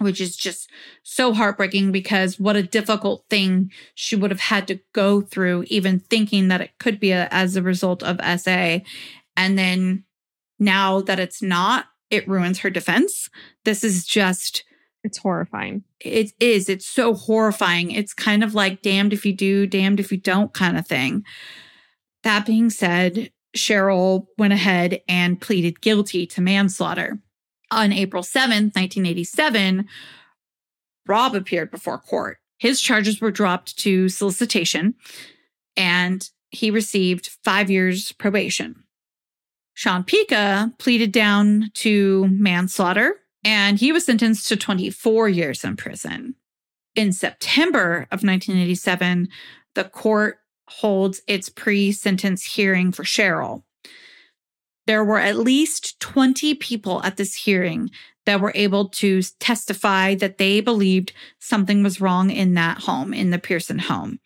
which 0.01 0.19
is 0.19 0.35
just 0.35 0.69
so 1.03 1.33
heartbreaking 1.33 1.91
because 1.91 2.39
what 2.39 2.55
a 2.55 2.63
difficult 2.63 3.25
thing 3.29 3.71
she 3.95 4.15
would 4.15 4.31
have 4.31 4.39
had 4.39 4.67
to 4.67 4.79
go 4.93 5.21
through, 5.21 5.65
even 5.67 5.99
thinking 5.99 6.47
that 6.47 6.61
it 6.61 6.71
could 6.79 6.99
be 6.99 7.11
a, 7.11 7.27
as 7.31 7.55
a 7.55 7.61
result 7.61 8.03
of 8.03 8.19
SA. 8.39 8.79
And 9.37 9.57
then 9.57 10.03
now 10.59 11.01
that 11.01 11.19
it's 11.19 11.41
not, 11.41 11.85
it 12.09 12.27
ruins 12.27 12.59
her 12.59 12.69
defense. 12.69 13.29
This 13.63 13.83
is 13.83 14.05
just. 14.05 14.63
It's 15.03 15.17
horrifying. 15.17 15.83
It 15.99 16.31
is. 16.39 16.69
It's 16.69 16.85
so 16.85 17.15
horrifying. 17.15 17.89
It's 17.89 18.13
kind 18.13 18.43
of 18.43 18.53
like 18.53 18.83
damned 18.83 19.13
if 19.13 19.25
you 19.25 19.33
do, 19.33 19.65
damned 19.65 19.99
if 19.99 20.11
you 20.11 20.17
don't 20.19 20.53
kind 20.53 20.77
of 20.77 20.85
thing. 20.85 21.23
That 22.21 22.45
being 22.45 22.69
said, 22.69 23.31
Cheryl 23.57 24.27
went 24.37 24.53
ahead 24.53 25.01
and 25.07 25.41
pleaded 25.41 25.81
guilty 25.81 26.27
to 26.27 26.41
manslaughter 26.41 27.19
on 27.71 27.91
April 27.93 28.21
7th, 28.21 28.75
1987, 28.75 29.87
Rob 31.07 31.35
appeared 31.35 31.71
before 31.71 31.97
court. 31.97 32.37
His 32.57 32.79
charges 32.79 33.19
were 33.19 33.31
dropped 33.31 33.77
to 33.79 34.07
solicitation 34.09 34.93
and 35.75 36.29
he 36.49 36.69
received 36.69 37.29
five 37.43 37.71
years 37.71 38.11
probation. 38.11 38.83
Sean 39.73 40.03
Pica 40.03 40.71
pleaded 40.77 41.11
down 41.11 41.71
to 41.75 42.27
manslaughter 42.27 43.15
and 43.43 43.79
he 43.79 43.91
was 43.91 44.05
sentenced 44.05 44.47
to 44.49 44.55
24 44.55 45.29
years 45.29 45.63
in 45.63 45.75
prison. 45.75 46.35
In 46.93 47.13
September 47.13 48.01
of 48.11 48.23
1987, 48.23 49.29
the 49.73 49.85
court 49.85 50.39
holds 50.67 51.21
its 51.27 51.49
pre 51.49 51.91
sentence 51.91 52.43
hearing 52.43 52.91
for 52.91 53.03
Cheryl. 53.03 53.63
There 54.87 55.03
were 55.03 55.19
at 55.19 55.37
least 55.37 55.99
20 55.99 56.55
people 56.55 57.03
at 57.03 57.17
this 57.17 57.35
hearing 57.35 57.89
that 58.25 58.41
were 58.41 58.51
able 58.55 58.89
to 58.89 59.21
testify 59.39 60.15
that 60.15 60.37
they 60.37 60.61
believed 60.61 61.13
something 61.39 61.83
was 61.83 62.01
wrong 62.01 62.29
in 62.29 62.53
that 62.55 62.79
home, 62.79 63.13
in 63.13 63.31
the 63.31 63.39
Pierson 63.39 63.79
home. 63.79 64.19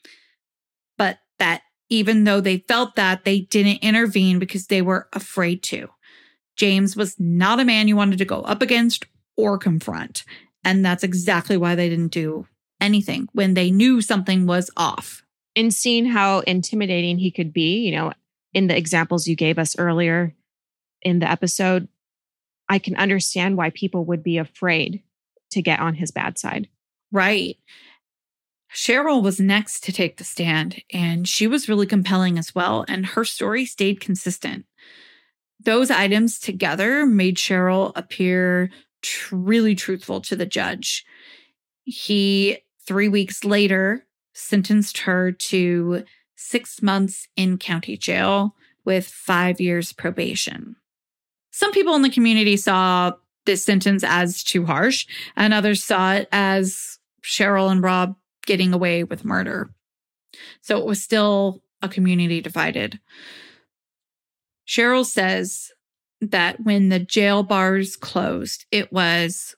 But 0.97 1.20
that 1.39 1.62
even 1.89 2.24
though 2.24 2.41
they 2.41 2.60
felt 2.68 2.95
that, 2.95 3.26
they 3.26 3.41
didn't 3.41 3.84
intervene 3.84 4.39
because 4.39 4.68
they 4.68 4.82
were 4.82 5.08
afraid 5.14 5.64
to. 5.64 5.89
James 6.56 6.95
was 6.95 7.20
not 7.20 7.60
a 7.60 7.66
man 7.66 7.88
you 7.88 7.95
wanted 7.95 8.18
to 8.18 8.26
go 8.26 8.41
up 8.41 8.62
against 8.62 9.06
or 9.36 9.58
confront. 9.58 10.24
And 10.64 10.84
that's 10.84 11.03
exactly 11.03 11.58
why 11.58 11.76
they 11.76 11.89
didn't 11.89 12.12
do 12.12 12.47
anything 12.82 13.28
when 13.34 13.53
they 13.53 13.72
knew 13.72 14.01
something 14.01 14.47
was 14.47 14.72
off. 14.76 15.22
In 15.53 15.72
seeing 15.72 16.06
how 16.06 16.39
intimidating 16.39 17.18
he 17.18 17.32
could 17.32 17.53
be, 17.53 17.78
you 17.80 17.95
know, 17.95 18.12
in 18.53 18.68
the 18.68 18.76
examples 18.76 19.28
you 19.28 19.36
gave 19.36 19.58
us 19.58 19.78
earlier, 19.78 20.34
in 21.06 21.20
the 21.20 21.32
episode, 21.32 21.88
I 22.68 22.80
can 22.80 22.97
understand 22.97 23.56
why 23.56 23.70
people 23.70 24.03
would 24.06 24.24
be 24.24 24.38
afraid 24.38 25.03
to 25.51 25.62
get 25.62 25.80
on 25.80 25.93
his 25.93 26.12
bad 26.12 26.38
side. 26.38 26.68
Right. 27.12 27.58
Cheryl 28.74 29.24
was 29.24 29.39
next 29.39 29.84
to 29.86 29.93
take 29.93 30.18
the 30.18 30.26
stand, 30.26 30.82
and 30.91 31.28
she 31.28 31.47
was 31.47 31.70
really 31.70 31.86
compelling 31.86 32.38
as 32.38 32.53
well, 32.53 32.84
and 32.89 33.06
her 33.06 33.24
story 33.24 33.66
stayed 33.66 34.01
consistent. 34.01 34.66
Those 35.64 35.89
items 35.89 36.39
together 36.39 37.06
made 37.06 37.38
Cheryl 37.38 37.93
appear 37.95 38.72
tr- 39.01 39.36
really 39.36 39.76
truthful 39.76 40.20
to 40.22 40.36
the 40.36 40.45
judge. 40.45 41.06
He, 41.86 42.58
three 42.86 43.08
weeks 43.08 43.45
later, 43.45 44.06
sentenced 44.34 44.97
her 44.99 45.32
to 45.32 46.03
six 46.36 46.82
months 46.82 47.28
in 47.38 47.58
county 47.58 47.95
jail 47.95 48.56
with 48.84 49.08
five 49.08 49.62
years 49.62 49.93
probation. 49.93 50.76
Some 51.56 51.72
people 51.72 51.95
in 51.95 52.01
the 52.01 52.10
community 52.10 52.58
saw 52.58 53.14
this 53.45 53.64
sentence 53.64 54.03
as 54.06 54.43
too 54.43 54.66
harsh, 54.66 55.08
and 55.38 55.53
others 55.53 55.82
saw 55.82 56.16
it 56.16 56.28
as 56.34 56.99
Cheryl 57.24 57.72
and 57.72 57.82
Rob 57.82 58.18
getting 58.45 58.74
away 58.74 59.06
with 59.06 59.24
murder. 59.24 59.70
So 60.60 60.78
it 60.78 60.86
was 60.86 61.01
still 61.01 61.64
a 61.82 61.88
community 61.88 62.41
divided. 62.41 62.99
Cheryl 64.68 65.06
says 65.06 65.72
that 66.20 66.60
when 66.66 66.89
the 66.89 66.99
jail 66.99 67.41
bars 67.41 67.95
closed, 67.95 68.66
it 68.70 68.91
was 68.91 69.56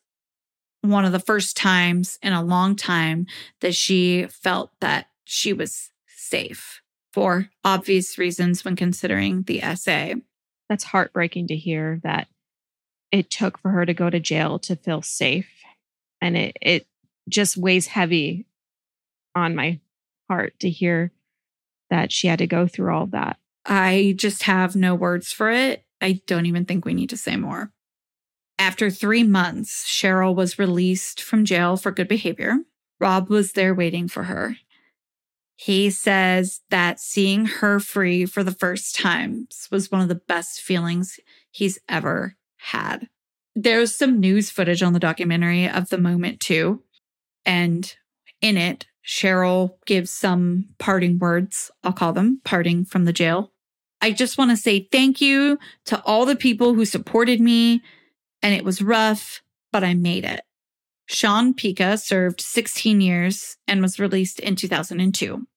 one 0.82 1.04
of 1.04 1.14
the 1.14 1.20
first 1.20 1.58
times 1.58 2.20
in 2.22 2.32
a 2.32 2.43
long 2.43 2.76
time 2.76 3.26
that 3.62 3.74
she 3.74 4.28
felt 4.28 4.70
that 4.82 5.08
she 5.24 5.52
was 5.52 5.89
safe 6.06 6.80
for 7.12 7.50
obvious 7.66 8.20
reasons 8.20 8.64
when 8.64 8.76
considering 8.76 9.41
the 9.48 9.62
SA. 9.76 10.14
That's 10.70 10.84
heartbreaking 10.84 11.47
to 11.47 11.55
hear 11.55 11.99
that 12.03 12.28
it 13.11 13.30
took 13.30 13.57
for 13.59 13.72
her 13.72 13.86
to 13.86 13.93
go 13.93 14.09
to 14.09 14.20
jail 14.20 14.59
to 14.59 14.76
feel 14.76 15.01
safe. 15.01 15.49
And 16.22 16.36
it, 16.36 16.57
it 16.61 16.88
just 17.30 17.57
weighs 17.57 17.88
heavy 17.88 18.45
on 19.36 19.55
my 19.55 19.80
heart 20.30 20.59
to 20.59 20.70
hear 20.70 21.11
that 21.89 22.11
she 22.11 22.28
had 22.28 22.39
to 22.39 22.47
go 22.47 22.68
through 22.68 22.93
all 22.93 23.05
that. 23.07 23.38
I 23.65 24.15
just 24.18 24.43
have 24.43 24.76
no 24.76 24.95
words 24.95 25.32
for 25.32 25.49
it. 25.49 25.84
I 26.01 26.22
don't 26.26 26.45
even 26.45 26.65
think 26.65 26.86
we 26.86 26.93
need 26.93 27.09
to 27.09 27.18
say 27.18 27.36
more. 27.38 27.72
After 28.59 28.89
three 28.89 29.24
months, 29.24 29.86
Cheryl 29.86 30.36
was 30.36 30.59
released 30.59 31.22
from 31.22 31.45
jail 31.45 31.78
for 31.78 31.91
good 31.91 32.07
behavior. 32.07 32.57
Rob 32.99 33.30
was 33.30 33.51
there 33.51 33.76
waiting 33.76 34.07
for 34.07 34.24
her. 34.24 34.57
He 35.60 35.89
says 35.89 36.62
that 36.70 36.99
seeing 36.99 37.47
her 37.47 37.80
free 37.80 38.28
for 38.28 38.43
the 38.43 38.51
first 38.51 38.95
time 38.95 39.47
was 39.72 39.91
one 39.91 40.01
of 40.01 40.08
the 40.08 40.16
best 40.16 40.62
feelings 40.62 41.20
he's 41.49 41.80
ever 41.89 42.36
had. 42.58 43.10
There's 43.55 43.95
some 43.95 44.20
news 44.20 44.51
footage 44.51 44.84
on 44.84 44.93
the 44.93 44.99
documentary 44.99 45.68
of 45.68 45.89
the 45.89 45.97
moment, 45.97 46.39
too. 46.39 46.84
And 47.43 47.91
in 48.39 48.55
it, 48.55 48.86
Cheryl 49.03 49.72
gives 49.88 50.12
some 50.12 50.70
parting 50.78 51.18
words. 51.18 51.72
I'll 51.84 51.91
call 51.91 52.14
them 52.14 52.39
parting 52.45 52.86
from 52.86 53.05
the 53.05 53.14
jail. 53.14 53.51
I 53.99 54.12
just 54.12 54.38
want 54.38 54.51
to 54.51 54.58
say 54.58 54.88
thank 54.91 55.22
you 55.22 55.58
to 55.86 55.99
all 56.03 56.28
the 56.28 56.36
people 56.36 56.76
who 56.76 56.86
supported 56.86 57.41
me, 57.41 57.82
and 58.43 58.53
it 58.53 58.64
was 58.64 58.80
rough, 58.80 59.41
but 59.72 59.84
I 59.84 59.95
made 59.95 60.24
it. 60.24 60.41
Sean 61.08 61.53
Pica 61.53 61.97
served 61.97 62.41
16 62.41 62.99
years 63.01 63.58
and 63.68 63.82
was 63.82 63.99
released 63.99 64.39
in 64.39 64.55
2002. 64.55 65.47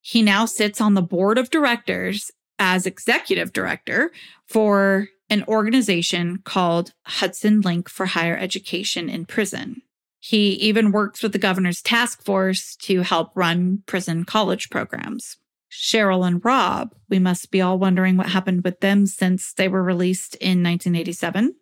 He 0.00 0.22
now 0.22 0.46
sits 0.46 0.80
on 0.80 0.94
the 0.94 1.02
board 1.02 1.36
of 1.36 1.50
directors 1.50 2.30
as 2.58 2.86
executive 2.86 3.52
director 3.52 4.12
for 4.46 5.08
an 5.28 5.44
organization 5.48 6.38
called 6.44 6.92
Hudson 7.06 7.60
Link 7.60 7.88
for 7.88 8.06
Higher 8.06 8.36
Education 8.36 9.08
in 9.08 9.26
Prison. 9.26 9.82
He 10.20 10.50
even 10.54 10.92
works 10.92 11.22
with 11.22 11.32
the 11.32 11.38
governor's 11.38 11.82
task 11.82 12.22
force 12.22 12.76
to 12.76 13.02
help 13.02 13.32
run 13.34 13.82
prison 13.86 14.24
college 14.24 14.70
programs. 14.70 15.38
Cheryl 15.72 16.26
and 16.26 16.44
Rob, 16.44 16.94
we 17.08 17.18
must 17.18 17.50
be 17.50 17.60
all 17.60 17.78
wondering 17.78 18.16
what 18.16 18.28
happened 18.28 18.64
with 18.64 18.80
them 18.80 19.06
since 19.06 19.52
they 19.52 19.68
were 19.68 19.82
released 19.82 20.34
in 20.36 20.62
1987. 20.62 21.54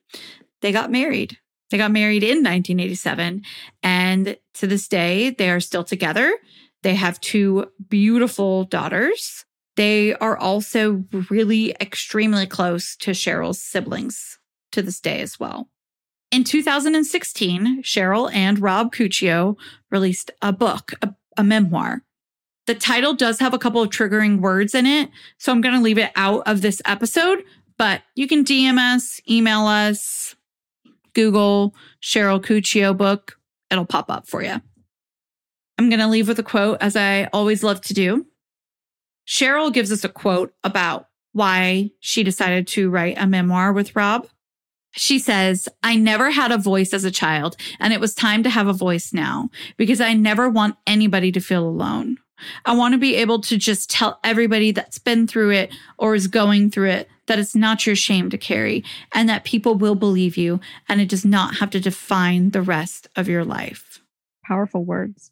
They 0.61 0.73
got 0.73 0.91
married. 0.91 1.39
They 1.71 1.79
got 1.79 1.91
married 1.91 2.23
in 2.23 2.39
1987. 2.39 3.43
And 3.83 4.37
to 4.55 4.67
this 4.67 4.89
day, 4.89 5.31
they 5.31 5.51
are 5.51 5.61
still 5.61 5.85
together. 5.85 6.33
They 6.83 6.95
have 6.95 7.21
two 7.21 7.67
beautiful 7.89 8.65
daughters. 8.65 9.45
They 9.77 10.15
are 10.15 10.37
also 10.37 11.05
really 11.31 11.73
extremely 11.81 12.47
close 12.47 12.97
to 12.97 13.13
Cheryl's 13.13 13.61
siblings 13.61 14.39
to 14.73 14.83
this 14.83 15.01
day 15.01 15.21
as 15.21 15.39
well. 15.39 15.69
In 16.31 16.45
2016, 16.45 17.83
Cheryl 17.83 18.33
and 18.33 18.61
Rob 18.61 18.95
Cuccio 18.95 19.57
released 19.91 20.31
a 20.43 20.53
book, 20.53 20.93
a, 21.01 21.15
a 21.37 21.45
memoir 21.45 22.03
the 22.69 22.75
title 22.75 23.15
does 23.15 23.41
have 23.41 23.55
a 23.55 23.59
couple 23.59 23.81
of 23.81 23.89
triggering 23.89 24.41
words 24.41 24.75
in 24.75 24.85
it, 24.85 25.09
so 25.39 25.51
I'm 25.51 25.63
going 25.63 25.75
to 25.75 25.81
leave 25.81 25.97
it 25.97 26.13
out 26.15 26.47
of 26.47 26.61
this 26.61 26.83
episode, 26.85 27.43
but 27.79 28.03
you 28.15 28.29
can 28.29 28.45
DM 28.45 28.77
us, 28.77 29.23
email 29.29 29.67
us, 29.67 30.37
Google 31.19 31.75
Cheryl 32.01 32.41
Cuccio 32.41 32.97
book. 32.97 33.41
It'll 33.73 33.85
pop 33.85 34.09
up 34.09 34.29
for 34.29 34.41
you. 34.41 34.63
I'm 35.77 35.91
going 35.91 35.99
to 35.99 36.07
leave 36.07 36.29
with 36.29 36.39
a 36.39 36.45
quote, 36.45 36.79
as 36.81 36.95
I 36.95 37.29
always 37.33 37.65
love 37.65 37.81
to 37.83 37.95
do. 37.95 38.25
Cheryl 39.27 39.73
gives 39.73 39.91
us 39.91 40.05
a 40.05 40.09
quote 40.09 40.55
about 40.63 41.09
why 41.33 41.91
she 41.99 42.23
decided 42.23 42.69
to 42.69 42.89
write 42.89 43.19
a 43.19 43.27
memoir 43.27 43.73
with 43.73 43.97
Rob. 43.97 44.29
She 44.93 45.19
says, 45.19 45.69
I 45.83 45.97
never 45.97 46.31
had 46.31 46.53
a 46.53 46.57
voice 46.57 46.95
as 46.95 47.03
a 47.03 47.11
child, 47.11 47.57
and 47.81 47.93
it 47.93 47.99
was 47.99 48.15
time 48.15 48.45
to 48.45 48.51
have 48.51 48.69
a 48.69 48.73
voice 48.73 49.13
now 49.13 49.51
because 49.77 50.01
I 50.01 50.15
never 50.15 50.49
want 50.49 50.77
anybody 50.87 51.33
to 51.33 51.41
feel 51.41 51.67
alone. 51.67 52.19
I 52.65 52.75
want 52.75 52.93
to 52.93 52.99
be 52.99 53.15
able 53.17 53.41
to 53.43 53.57
just 53.57 53.91
tell 53.91 54.21
everybody 54.25 54.73
that's 54.73 54.99
been 54.99 55.27
through 55.27 55.51
it 55.51 55.75
or 55.99 56.15
is 56.15 56.27
going 56.27 56.71
through 56.71 56.91
it 56.91 57.09
that 57.27 57.39
it's 57.39 57.55
not 57.55 57.87
your 57.87 57.97
shame 57.97 58.31
to 58.31 58.39
carry 58.39 58.85
and 59.13 59.29
that 59.29 59.45
people 59.45 59.75
will 59.75 59.95
believe 59.95 60.37
you 60.37 60.61
and 60.89 61.01
it 61.01 61.09
does 61.09 61.25
not 61.25 61.57
have 61.57 61.71
to 61.71 61.81
define 61.81 62.51
the 62.51 62.63
rest 62.63 63.09
of 63.17 63.29
your 63.29 63.45
life. 63.45 64.01
Powerful 64.45 64.85
words. 64.85 65.31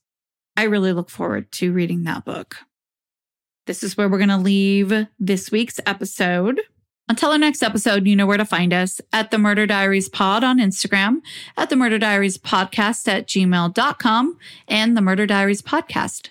I 0.56 0.64
really 0.64 0.92
look 0.92 1.10
forward 1.10 1.50
to 1.52 1.72
reading 1.72 2.04
that 2.04 2.24
book. 2.24 2.56
This 3.66 3.82
is 3.82 3.96
where 3.96 4.08
we're 4.08 4.18
going 4.18 4.28
to 4.28 4.36
leave 4.36 4.92
this 5.18 5.50
week's 5.50 5.80
episode. 5.86 6.60
Until 7.08 7.30
our 7.30 7.38
next 7.38 7.62
episode, 7.62 8.06
you 8.06 8.16
know 8.16 8.26
where 8.26 8.36
to 8.36 8.44
find 8.44 8.72
us 8.72 9.00
at 9.12 9.30
the 9.30 9.38
Murder 9.38 9.64
Diaries 9.64 10.08
Pod 10.08 10.42
on 10.42 10.58
Instagram, 10.58 11.20
at 11.56 11.70
the 11.70 11.76
Murder 11.76 11.98
Diaries 11.98 12.36
Podcast 12.36 13.06
at 13.06 13.28
gmail.com, 13.28 14.38
and 14.66 14.96
the 14.96 15.00
Murder 15.00 15.26
Diaries 15.26 15.62
Podcast 15.62 16.30